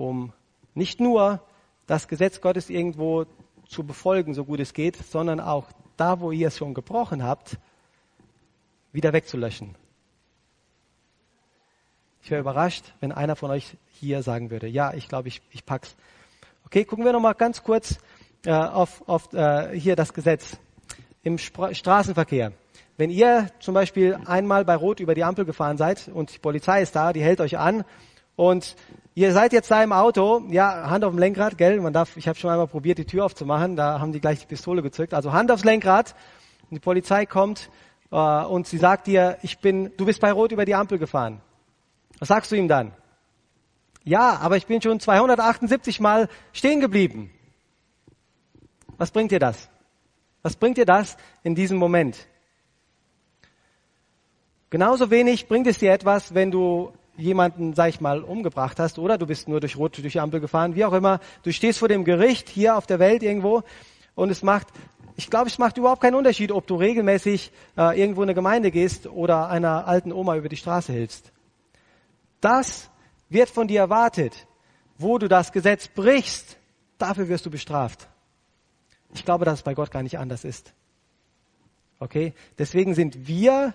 [0.02, 0.32] um
[0.74, 1.40] nicht nur
[1.86, 3.26] das Gesetz Gottes irgendwo
[3.68, 7.58] zu befolgen, so gut es geht, sondern auch da, wo ihr es schon gebrochen habt,
[8.92, 9.76] wieder wegzulöschen.
[12.22, 15.64] Ich wäre überrascht, wenn einer von euch hier sagen würde, ja, ich glaube, ich, ich
[15.64, 15.96] pack's.
[16.66, 17.98] Okay, gucken wir noch mal ganz kurz
[18.44, 20.56] äh, auf, auf äh, hier das Gesetz
[21.22, 22.52] im Spra Straßenverkehr.
[22.96, 26.82] Wenn ihr zum Beispiel einmal bei Rot über die Ampel gefahren seid und die Polizei
[26.82, 27.84] ist da, die hält euch an
[28.36, 28.76] und
[29.14, 31.80] ihr seid jetzt da im Auto, ja, Hand auf dem Lenkrad, gell?
[31.80, 34.46] Man darf, ich habe schon einmal probiert, die Tür aufzumachen, da haben die gleich die
[34.46, 35.14] Pistole gezückt.
[35.14, 36.14] Also Hand aufs Lenkrad
[36.70, 37.70] und die Polizei kommt
[38.10, 41.40] äh, und sie sagt dir, ich bin, du bist bei Rot über die Ampel gefahren.
[42.18, 42.92] Was sagst du ihm dann?
[44.04, 47.30] Ja, aber ich bin schon 278 Mal stehen geblieben.
[48.96, 49.68] Was bringt dir das?
[50.42, 52.26] Was bringt dir das in diesem Moment?
[54.70, 59.18] Genauso wenig bringt es dir etwas, wenn du jemanden, sag ich mal, umgebracht hast oder
[59.18, 61.20] du bist nur durch Rot durch die Ampel gefahren, wie auch immer.
[61.42, 63.62] Du stehst vor dem Gericht hier auf der Welt irgendwo
[64.14, 64.68] und es macht,
[65.16, 68.70] ich glaube, es macht überhaupt keinen Unterschied, ob du regelmäßig äh, irgendwo in eine Gemeinde
[68.70, 71.32] gehst oder einer alten Oma über die Straße hilfst.
[72.40, 72.90] Das
[73.28, 74.46] wird von dir erwartet.
[74.98, 76.58] Wo du das Gesetz brichst,
[76.98, 78.08] dafür wirst du bestraft.
[79.14, 80.72] Ich glaube, dass es bei Gott gar nicht anders ist.
[81.98, 82.34] Okay?
[82.58, 83.74] Deswegen sind wir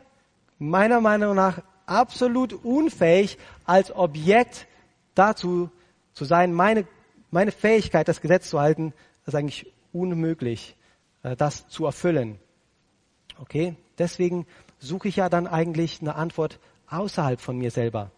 [0.59, 4.67] meiner Meinung nach absolut unfähig, als Objekt
[5.15, 5.71] dazu
[6.13, 6.85] zu sein, meine,
[7.31, 8.93] meine Fähigkeit, das Gesetz zu halten,
[9.25, 10.75] ist eigentlich unmöglich,
[11.23, 12.39] äh, das zu erfüllen.
[13.39, 13.75] Okay?
[13.97, 14.45] Deswegen
[14.79, 16.59] suche ich ja dann eigentlich eine Antwort
[16.89, 18.11] außerhalb von mir selber.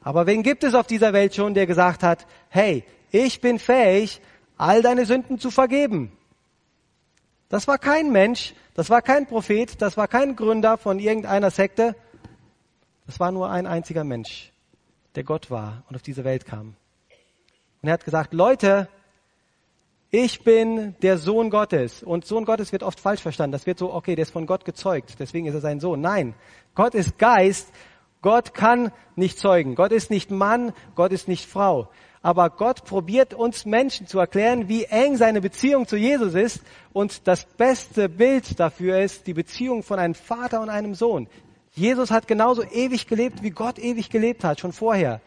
[0.00, 4.20] Aber wen gibt es auf dieser Welt schon, der gesagt hat, hey, ich bin fähig,
[4.56, 6.12] all deine Sünden zu vergeben?
[7.48, 11.94] Das war kein Mensch, das war kein Prophet, das war kein Gründer von irgendeiner Sekte.
[13.06, 14.52] Das war nur ein einziger Mensch,
[15.14, 16.76] der Gott war und auf diese Welt kam.
[17.82, 18.88] Und er hat gesagt, Leute,
[20.10, 22.02] ich bin der Sohn Gottes.
[22.02, 23.52] Und Sohn Gottes wird oft falsch verstanden.
[23.52, 26.00] Das wird so, okay, der ist von Gott gezeugt, deswegen ist er sein Sohn.
[26.00, 26.34] Nein,
[26.74, 27.72] Gott ist Geist
[28.26, 29.76] Gott kann nicht zeugen.
[29.76, 31.88] Gott ist nicht Mann, Gott ist nicht Frau.
[32.22, 36.60] Aber Gott probiert uns Menschen zu erklären, wie eng seine Beziehung zu Jesus ist.
[36.92, 41.28] Und das beste Bild dafür ist die Beziehung von einem Vater und einem Sohn.
[41.76, 45.20] Jesus hat genauso ewig gelebt, wie Gott ewig gelebt hat, schon vorher.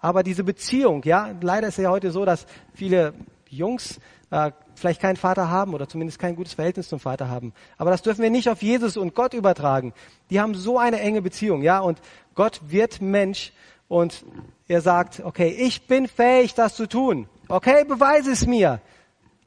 [0.00, 3.14] Aber diese Beziehung, ja, leider ist es ja heute so, dass viele
[3.48, 4.00] Jungs
[4.32, 7.52] äh, vielleicht keinen Vater haben oder zumindest kein gutes Verhältnis zum Vater haben.
[7.78, 9.94] Aber das dürfen wir nicht auf Jesus und Gott übertragen.
[10.28, 12.00] Die haben so eine enge Beziehung, ja, und
[12.34, 13.52] Gott wird Mensch
[13.86, 14.24] und
[14.66, 17.28] er sagt, okay, ich bin fähig, das zu tun.
[17.46, 18.80] Okay, beweise es mir.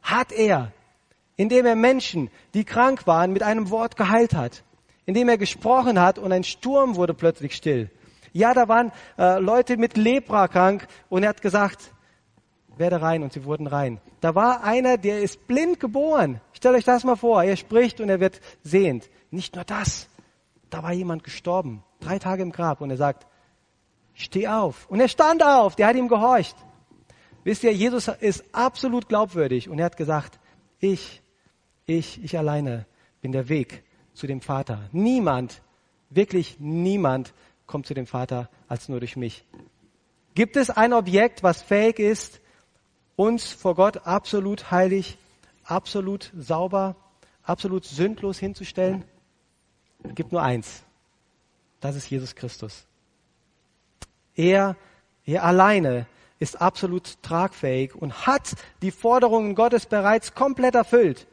[0.02, 0.72] Hat er,
[1.36, 4.64] indem er Menschen, die krank waren, mit einem Wort geheilt hat,
[5.10, 7.90] indem er gesprochen hat und ein Sturm wurde plötzlich still.
[8.32, 11.92] Ja, da waren äh, Leute mit Lepra krank und er hat gesagt,
[12.78, 14.00] werde rein und sie wurden rein.
[14.22, 16.42] Da war einer, der ist blind geboren.
[16.54, 17.44] Stellt euch das mal vor.
[17.44, 19.10] Er spricht und er wird sehend.
[19.32, 20.08] Nicht nur das.
[20.70, 21.84] Da war jemand gestorben.
[22.02, 23.26] Drei Tage im Grab und er sagt,
[24.14, 24.86] steh auf.
[24.92, 25.76] Und er stand auf.
[25.76, 26.56] Der hat ihm gehorcht.
[27.44, 30.40] Wisst ihr, Jesus ist absolut glaubwürdig und er hat gesagt,
[30.80, 31.24] ich,
[31.88, 32.86] ich, ich alleine
[33.22, 33.84] bin der Weg
[34.20, 34.90] zu dem Vater.
[34.92, 35.62] Niemand,
[36.10, 37.34] wirklich niemand
[37.66, 39.46] kommt zu dem Vater als nur durch mich.
[40.36, 42.42] Gibt es ein Objekt, was fähig ist,
[43.16, 45.18] uns vor Gott absolut heilig,
[45.64, 46.96] absolut sauber,
[47.44, 49.04] absolut sündlos hinzustellen?
[50.04, 50.84] Es gibt nur eins.
[51.80, 52.86] Das ist Jesus Christus.
[54.36, 54.76] Er,
[55.26, 56.06] er alleine
[56.40, 61.28] ist absolut tragfähig und hat die Forderungen Gottes bereits komplett erfüllt.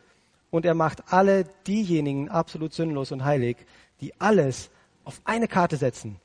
[0.51, 3.57] Und er macht alle diejenigen absolut sinnlos und heilig,
[4.01, 4.71] die alles
[5.05, 6.21] auf eine Karte setzen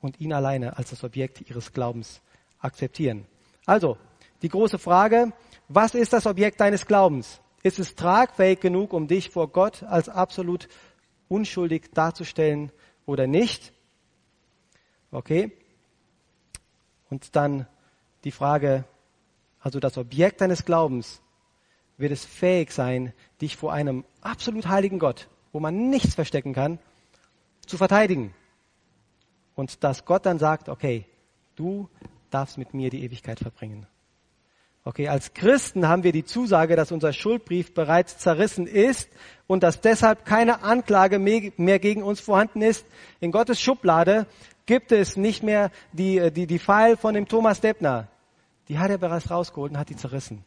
[0.00, 2.20] und ihn alleine als das Objekt ihres Glaubens
[2.58, 3.26] akzeptieren.
[3.64, 3.96] Also,
[4.42, 5.32] die große Frage,
[5.68, 7.40] was ist das Objekt deines Glaubens?
[7.62, 10.68] Ist es tragfähig genug, um dich vor Gott als absolut
[11.28, 12.70] unschuldig darzustellen
[13.06, 13.72] oder nicht?
[15.10, 15.52] Okay.
[17.10, 17.66] Und dann
[18.24, 18.84] die Frage,
[19.60, 21.20] also das Objekt deines Glaubens,
[21.98, 26.78] wird es fähig sein, dich vor einem absolut heiligen Gott, wo man nichts verstecken kann,
[27.66, 28.34] zu verteidigen.
[29.54, 31.06] Und dass Gott dann sagt, okay,
[31.56, 31.88] du
[32.30, 33.86] darfst mit mir die Ewigkeit verbringen.
[34.84, 39.08] Okay, als Christen haben wir die Zusage, dass unser Schuldbrief bereits zerrissen ist
[39.48, 42.86] und dass deshalb keine Anklage mehr gegen uns vorhanden ist.
[43.18, 44.26] In Gottes Schublade
[44.64, 48.06] gibt es nicht mehr die, die, die Pfeil von dem Thomas Deppner.
[48.68, 50.44] Die hat er bereits rausgeholt und hat die zerrissen.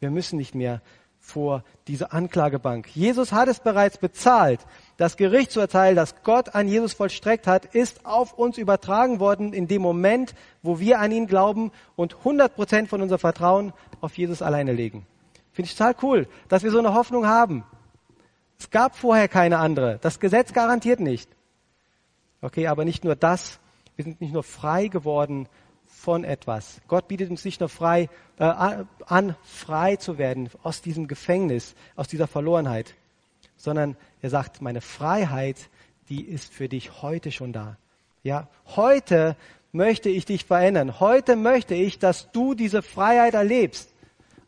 [0.00, 0.82] Wir müssen nicht mehr
[1.18, 2.94] vor diese Anklagebank.
[2.94, 4.60] Jesus hat es bereits bezahlt.
[4.96, 9.82] Das Gerichtsurteil, das Gott an Jesus vollstreckt hat, ist auf uns übertragen worden in dem
[9.82, 14.72] Moment, wo wir an ihn glauben und 100 Prozent von unser Vertrauen auf Jesus alleine
[14.72, 15.06] legen.
[15.52, 17.64] Finde ich total cool, dass wir so eine Hoffnung haben.
[18.58, 19.98] Es gab vorher keine andere.
[20.00, 21.28] Das Gesetz garantiert nicht.
[22.40, 23.58] Okay, aber nicht nur das
[23.96, 25.48] Wir sind nicht nur frei geworden
[25.96, 26.80] von etwas.
[26.88, 28.44] Gott bietet uns nicht nur frei, äh,
[29.06, 32.94] an, frei zu werden aus diesem Gefängnis, aus dieser Verlorenheit,
[33.56, 35.56] sondern er sagt, meine Freiheit,
[36.08, 37.76] die ist für dich heute schon da.
[38.22, 39.36] Ja, heute
[39.72, 41.00] möchte ich dich verändern.
[41.00, 43.90] Heute möchte ich, dass du diese Freiheit erlebst.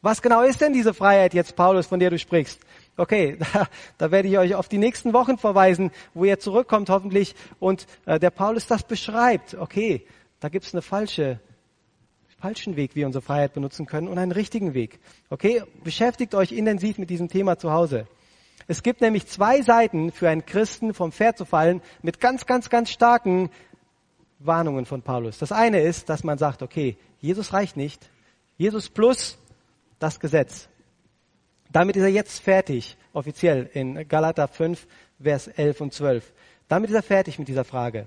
[0.02, 2.60] Was genau ist denn diese Freiheit jetzt, Paulus, von der du sprichst?
[2.96, 7.34] Okay, da, da werde ich euch auf die nächsten Wochen verweisen, wo ihr zurückkommt hoffentlich
[7.58, 9.54] und äh, der Paulus das beschreibt.
[9.54, 10.06] Okay,
[10.40, 11.40] da gibt's eine falsche
[12.40, 15.00] falschen Weg, wie wir unsere Freiheit benutzen können und einen richtigen Weg.
[15.28, 18.06] Okay, beschäftigt euch intensiv mit diesem Thema zu Hause.
[18.68, 22.70] Es gibt nämlich zwei Seiten für einen Christen vom Pferd zu fallen mit ganz, ganz,
[22.70, 23.50] ganz starken
[24.38, 25.38] Warnungen von Paulus.
[25.38, 28.08] Das eine ist, dass man sagt, okay, Jesus reicht nicht.
[28.56, 29.38] Jesus plus
[29.98, 30.68] das Gesetz.
[31.72, 34.86] Damit ist er jetzt fertig, offiziell in Galater 5,
[35.20, 36.32] Vers 11 und 12.
[36.68, 38.06] Damit ist er fertig mit dieser Frage.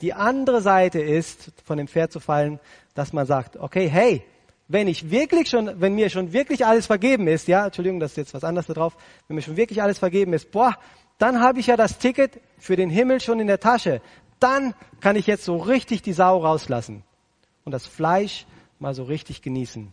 [0.00, 2.60] Die andere Seite ist, von dem Pferd zu fallen,
[2.94, 4.24] dass man sagt, okay, hey,
[4.68, 8.16] wenn ich wirklich schon, wenn mir schon wirklich alles vergeben ist, ja, Entschuldigung, das ist
[8.18, 8.96] jetzt was anderes da drauf,
[9.26, 10.76] wenn mir schon wirklich alles vergeben ist, boah,
[11.16, 14.00] dann habe ich ja das Ticket für den Himmel schon in der Tasche.
[14.38, 17.02] Dann kann ich jetzt so richtig die Sau rauslassen
[17.64, 18.46] und das Fleisch
[18.78, 19.92] mal so richtig genießen.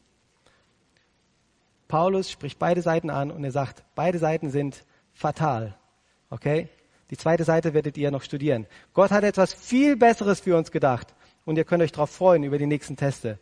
[1.88, 4.84] Paulus spricht beide Seiten an und er sagt, beide Seiten sind
[5.14, 5.76] fatal.
[6.30, 6.70] Okay?
[7.12, 8.66] Die zweite Seite werdet ihr noch studieren.
[8.94, 11.14] Gott hat etwas viel Besseres für uns gedacht
[11.46, 13.38] und ihr könnt euch darauf freuen über die nächsten Teste,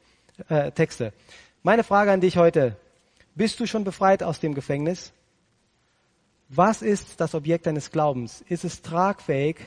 [0.49, 1.13] äh, Texte.
[1.63, 2.75] Meine Frage an dich heute.
[3.35, 5.13] Bist du schon befreit aus dem Gefängnis?
[6.49, 8.43] Was ist das Objekt deines Glaubens?
[8.47, 9.57] Ist es tragfähig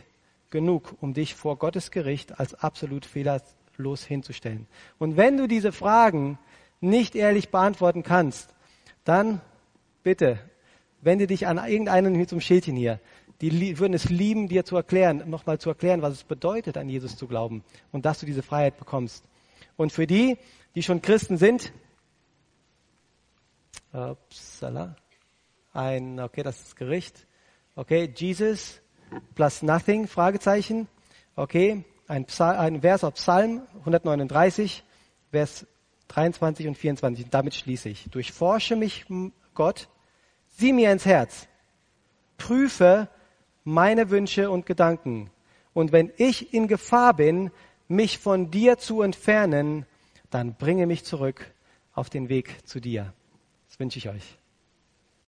[0.51, 4.67] genug, um dich vor Gottes Gericht als absolut fehlerlos hinzustellen?
[4.99, 6.39] Und wenn du diese Fragen
[6.81, 8.55] nicht ehrlich beantworten kannst,
[9.05, 9.41] dann
[10.03, 10.39] bitte
[11.01, 13.01] wende dich an irgendeinen hier zum Schildchen hier.
[13.41, 17.17] Die würden es lieben, dir zu erklären, nochmal zu erklären, was es bedeutet, an Jesus
[17.17, 17.63] zu glauben
[17.93, 19.25] und dass du diese Freiheit bekommst.
[19.77, 20.39] Und für die,
[20.75, 21.73] die schon Christen sind,
[23.93, 24.97] upsala,
[25.73, 27.27] ein, okay, das ist Gericht.
[27.75, 28.81] Okay, Jesus
[29.35, 30.89] plus nothing, Fragezeichen.
[31.35, 34.83] Okay, ein, Psal, ein Vers auf Psalm 139,
[35.31, 35.67] Vers
[36.09, 37.27] 23 und 24.
[37.31, 38.09] Damit schließe ich.
[38.11, 39.05] Durchforsche mich,
[39.55, 39.89] Gott,
[40.57, 41.49] sieh mir ins Herz,
[42.39, 43.09] prüfe
[43.67, 45.29] meine Wünsche und Gedanken.
[45.75, 47.51] Und wenn ich in Gefahr bin,
[47.89, 49.85] mich von dir zu entfernen,
[50.31, 51.53] dann bringe mich zurück
[51.93, 53.13] auf den Weg zu dir.
[53.69, 54.39] Das wünsche ich euch.